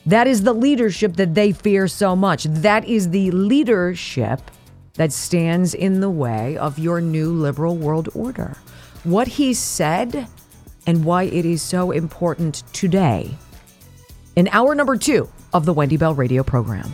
That 0.05 0.27
is 0.27 0.43
the 0.43 0.53
leadership 0.53 1.15
that 1.15 1.33
they 1.33 1.51
fear 1.51 1.87
so 1.87 2.15
much. 2.15 2.43
That 2.43 2.85
is 2.85 3.09
the 3.09 3.31
leadership 3.31 4.51
that 4.95 5.11
stands 5.11 5.73
in 5.73 6.01
the 6.01 6.09
way 6.09 6.57
of 6.57 6.77
your 6.77 7.01
new 7.01 7.31
liberal 7.31 7.75
world 7.75 8.09
order. 8.13 8.57
What 9.03 9.27
he 9.27 9.53
said 9.53 10.27
and 10.85 11.05
why 11.05 11.23
it 11.23 11.45
is 11.45 11.61
so 11.61 11.91
important 11.91 12.63
today 12.73 13.31
in 14.35 14.47
hour 14.49 14.75
number 14.75 14.97
two 14.97 15.27
of 15.53 15.65
the 15.65 15.73
Wendy 15.73 15.97
Bell 15.97 16.13
radio 16.15 16.43
program. 16.43 16.89